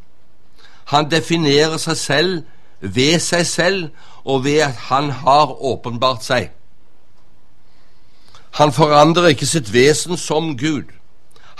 Han 0.84 1.10
definerer 1.10 1.76
seg 1.82 1.96
selv 1.96 2.42
ved 2.80 3.18
seg 3.18 3.46
selv 3.46 3.88
og 4.24 4.44
ved 4.44 4.60
at 4.68 4.76
han 4.90 5.10
har 5.10 5.50
åpenbart 5.62 6.24
seg. 6.24 6.50
Han 8.50 8.72
forandrer 8.72 9.34
ikke 9.34 9.46
sitt 9.46 9.72
vesen 9.72 10.16
som 10.16 10.54
Gud. 10.58 10.94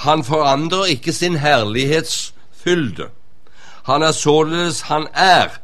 Han 0.06 0.24
forandrer 0.24 0.84
ikke 0.94 1.12
sin 1.12 1.36
herlighetsfylde. 1.36 3.08
Han 3.82 4.02
er 4.02 4.12
således 4.12 4.80
han 4.80 5.06
er, 5.12 5.58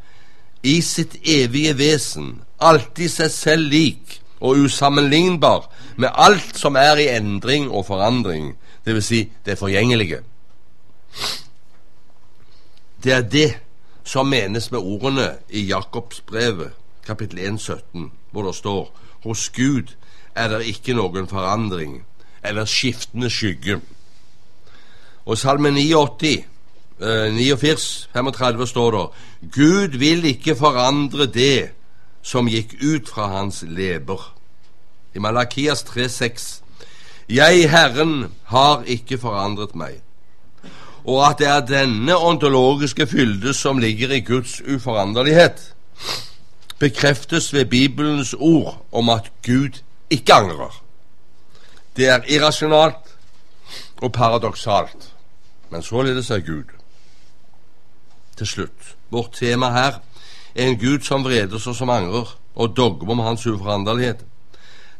i 0.62 0.80
sitt 0.80 1.16
evige 1.24 1.78
vesen, 1.78 2.42
alltid 2.60 3.08
seg 3.10 3.30
selv 3.30 3.70
lik 3.70 4.20
og 4.40 4.62
usammenlignbar 4.62 5.66
med 5.96 6.08
alt 6.14 6.58
som 6.58 6.76
er 6.78 7.00
i 7.02 7.08
endring 7.16 7.70
og 7.70 7.86
forandring, 7.86 8.52
dvs. 8.86 9.04
Si 9.04 9.32
det 9.46 9.58
forgjengelige. 9.58 10.20
Det 13.04 13.12
er 13.12 13.20
det 13.20 13.50
som 14.04 14.26
menes 14.26 14.70
med 14.70 14.80
ordene 14.80 15.28
i 15.50 15.66
Jakobsbrevet, 15.66 16.70
kapittel 17.06 17.38
1, 17.38 17.60
17, 17.60 18.12
hvor 18.30 18.46
det 18.46 18.54
står 18.54 18.98
hos 19.24 19.48
Gud 19.48 19.94
er 20.34 20.48
det 20.48 20.66
ikke 20.66 20.94
noen 20.96 21.28
forandring 21.28 22.00
eller 22.44 22.64
skiftende 22.64 23.30
skygge. 23.30 23.80
Og 25.26 25.38
Salme 25.38 25.70
89, 25.70 26.44
eh, 27.00 27.34
89, 27.34 28.08
35 28.14 28.66
står 28.66 28.90
det 28.90 29.50
Gud 29.52 29.98
vil 29.98 30.24
ikke 30.24 30.56
forandre 30.56 31.26
det 31.26 31.70
som 32.22 32.48
gikk 32.48 32.74
ut 32.82 33.08
fra 33.08 33.26
hans 33.26 33.64
leber. 33.68 34.34
I 35.14 35.18
Malakias 35.18 35.82
3,6 35.82 36.61
Jeg, 37.32 37.70
Herren, 37.70 38.34
har 38.44 38.82
ikke 38.84 39.16
forandret 39.18 39.72
meg. 39.78 40.02
Og 41.08 41.22
at 41.24 41.38
det 41.40 41.46
er 41.48 41.62
denne 41.64 42.16
ontologiske 42.16 43.06
fylde 43.08 43.54
som 43.56 43.78
ligger 43.80 44.10
i 44.12 44.20
Guds 44.20 44.60
uforanderlighet, 44.60 45.62
bekreftes 46.78 47.52
ved 47.54 47.64
Bibelens 47.64 48.34
ord 48.38 48.84
om 48.92 49.08
at 49.08 49.30
Gud 49.46 49.80
ikke 50.10 50.34
angrer. 50.34 50.82
Det 51.96 52.08
er 52.08 52.28
irrasjonalt 52.28 53.16
og 54.02 54.12
paradoksalt, 54.12 55.08
men 55.70 55.82
således 55.82 56.30
er 56.30 56.44
Gud. 56.44 56.68
Til 58.36 58.46
slutt, 58.46 58.96
vårt 59.10 59.32
tema 59.32 59.70
her 59.70 60.02
er 60.54 60.68
en 60.68 60.78
Gud 60.78 61.00
som 61.00 61.24
vredes 61.24 61.66
og 61.66 61.76
som 61.76 61.90
angrer, 61.90 62.36
og 62.54 62.76
dogme 62.76 63.12
om 63.12 63.24
hans 63.24 63.46
uforanderlighet 63.46 64.24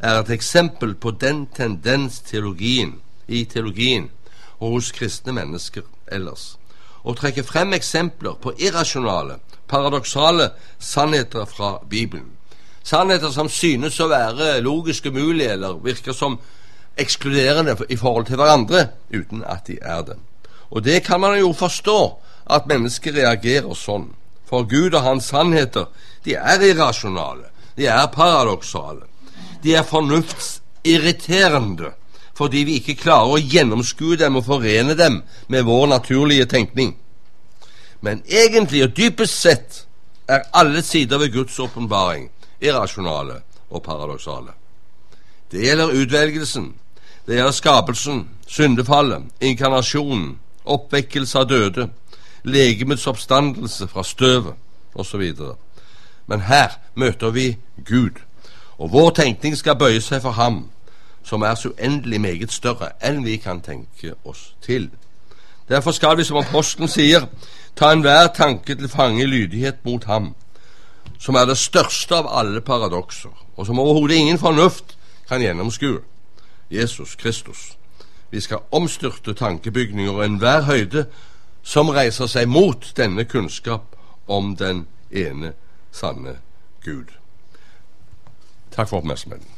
er 0.03 0.19
et 0.19 0.31
eksempel 0.35 0.95
på 0.95 1.11
den 1.11 1.47
tendens 1.55 2.21
teologien, 2.27 2.99
i 3.29 3.45
teologien 3.45 4.11
og 4.59 4.77
hos 4.77 4.91
kristne 4.93 5.33
mennesker 5.33 5.87
ellers. 6.13 6.57
Å 7.03 7.15
trekke 7.19 7.45
frem 7.47 7.75
eksempler 7.75 8.35
på 8.43 8.55
irrasjonale, 8.59 9.39
paradoksale 9.71 10.51
sannheter 10.79 11.47
fra 11.47 11.77
Bibelen. 11.91 12.31
Sannheter 12.83 13.31
som 13.31 13.49
synes 13.49 14.01
å 14.01 14.11
være 14.11 14.59
logisk 14.63 15.07
umulige 15.07 15.55
eller 15.55 15.79
virker 15.83 16.15
som 16.15 16.39
ekskluderende 16.99 17.77
i 17.89 17.97
forhold 17.97 18.27
til 18.27 18.39
hverandre, 18.43 18.89
uten 19.11 19.45
at 19.47 19.67
de 19.67 19.79
er 19.83 20.03
det. 20.07 20.19
Og 20.71 20.85
det 20.85 21.03
kan 21.07 21.21
man 21.21 21.39
jo 21.39 21.53
forstå, 21.53 22.01
at 22.51 22.67
mennesker 22.67 23.15
reagerer 23.15 23.75
sånn. 23.79 24.11
For 24.51 24.67
Gud 24.69 24.95
og 24.99 25.05
hans 25.07 25.31
sannheter, 25.31 25.87
de 26.27 26.35
er 26.35 26.65
irrasjonale. 26.67 27.49
De 27.79 27.87
er 27.87 28.11
paradoksale. 28.13 29.07
De 29.63 29.75
er 29.75 29.83
fornuftsirriterende 29.87 31.93
fordi 32.35 32.65
vi 32.65 32.75
ikke 32.81 32.97
klarer 32.99 33.37
å 33.37 33.39
gjennomskue 33.39 34.17
dem 34.19 34.37
og 34.41 34.47
forene 34.47 34.95
dem 34.99 35.23
med 35.53 35.63
vår 35.69 35.87
naturlige 35.93 36.47
tenkning. 36.51 36.97
Men 38.01 38.23
egentlig 38.27 38.83
og 38.87 38.97
dypest 38.97 39.41
sett 39.45 39.87
er 40.29 40.43
alle 40.57 40.83
sider 40.83 41.19
ved 41.21 41.33
Guds 41.35 41.59
åpenbaring 41.61 42.31
irrasjonale 42.63 43.41
og 43.71 43.83
paradoksale. 43.83 44.53
Det 45.53 45.67
gjelder 45.67 45.95
utvelgelsen, 46.03 46.73
det 47.27 47.37
gjelder 47.37 47.53
skapelsen, 47.53 48.29
syndefallet, 48.47 49.23
inkarnasjonen, 49.41 50.39
oppvekkelse 50.65 51.39
av 51.39 51.49
døde, 51.51 51.89
legemets 52.45 53.07
oppstandelse 53.07 53.89
fra 53.89 54.05
støvet 54.07 54.55
osv. 54.95 55.23
Men 56.27 56.47
her 56.49 56.79
møter 56.95 57.31
vi 57.31 57.57
Gud, 57.85 58.23
og 58.83 58.93
vår 58.93 59.11
tenkning 59.11 59.55
skal 59.57 59.79
bøye 59.79 60.01
seg 60.03 60.25
for 60.25 60.35
Ham, 60.35 60.65
som 61.23 61.43
er 61.43 61.55
så 61.55 61.71
uendelig 61.71 62.19
meget 62.21 62.53
større 62.53 62.89
enn 63.07 63.21
vi 63.23 63.37
kan 63.39 63.61
tenke 63.63 64.17
oss 64.25 64.57
til. 64.63 64.89
Derfor 65.69 65.95
skal 65.95 66.17
vi, 66.19 66.25
som 66.25 66.41
apostelen 66.41 66.91
sier, 66.91 67.29
ta 67.79 67.93
enhver 67.93 68.33
tanke 68.35 68.75
til 68.75 68.89
fange 68.91 69.23
i 69.23 69.27
lydighet 69.27 69.85
mot 69.85 70.05
Ham, 70.11 70.35
som 71.19 71.39
er 71.39 71.47
det 71.47 71.57
største 71.63 72.19
av 72.19 72.27
alle 72.41 72.61
paradokser, 72.61 73.31
og 73.57 73.67
som 73.67 73.79
overhodet 73.79 74.19
ingen 74.19 74.39
fornuft 74.39 74.99
kan 75.29 75.41
gjennomskue. 75.41 76.03
Jesus 76.71 77.15
Kristus. 77.15 77.79
Vi 78.31 78.41
skal 78.41 78.67
omstyrte 78.73 79.35
tankebygninger 79.35 80.13
og 80.13 80.25
enhver 80.25 80.63
høyde 80.67 81.07
som 81.63 81.95
reiser 81.95 82.27
seg 82.27 82.51
mot 82.51 82.93
denne 82.97 83.25
kunnskap 83.25 83.95
om 84.27 84.57
den 84.57 84.87
ene 85.11 85.53
sanne 85.93 86.41
Gud. 86.85 87.22
Takk 88.73 88.89
for 88.89 88.99
oppmerksomheten. 88.99 89.52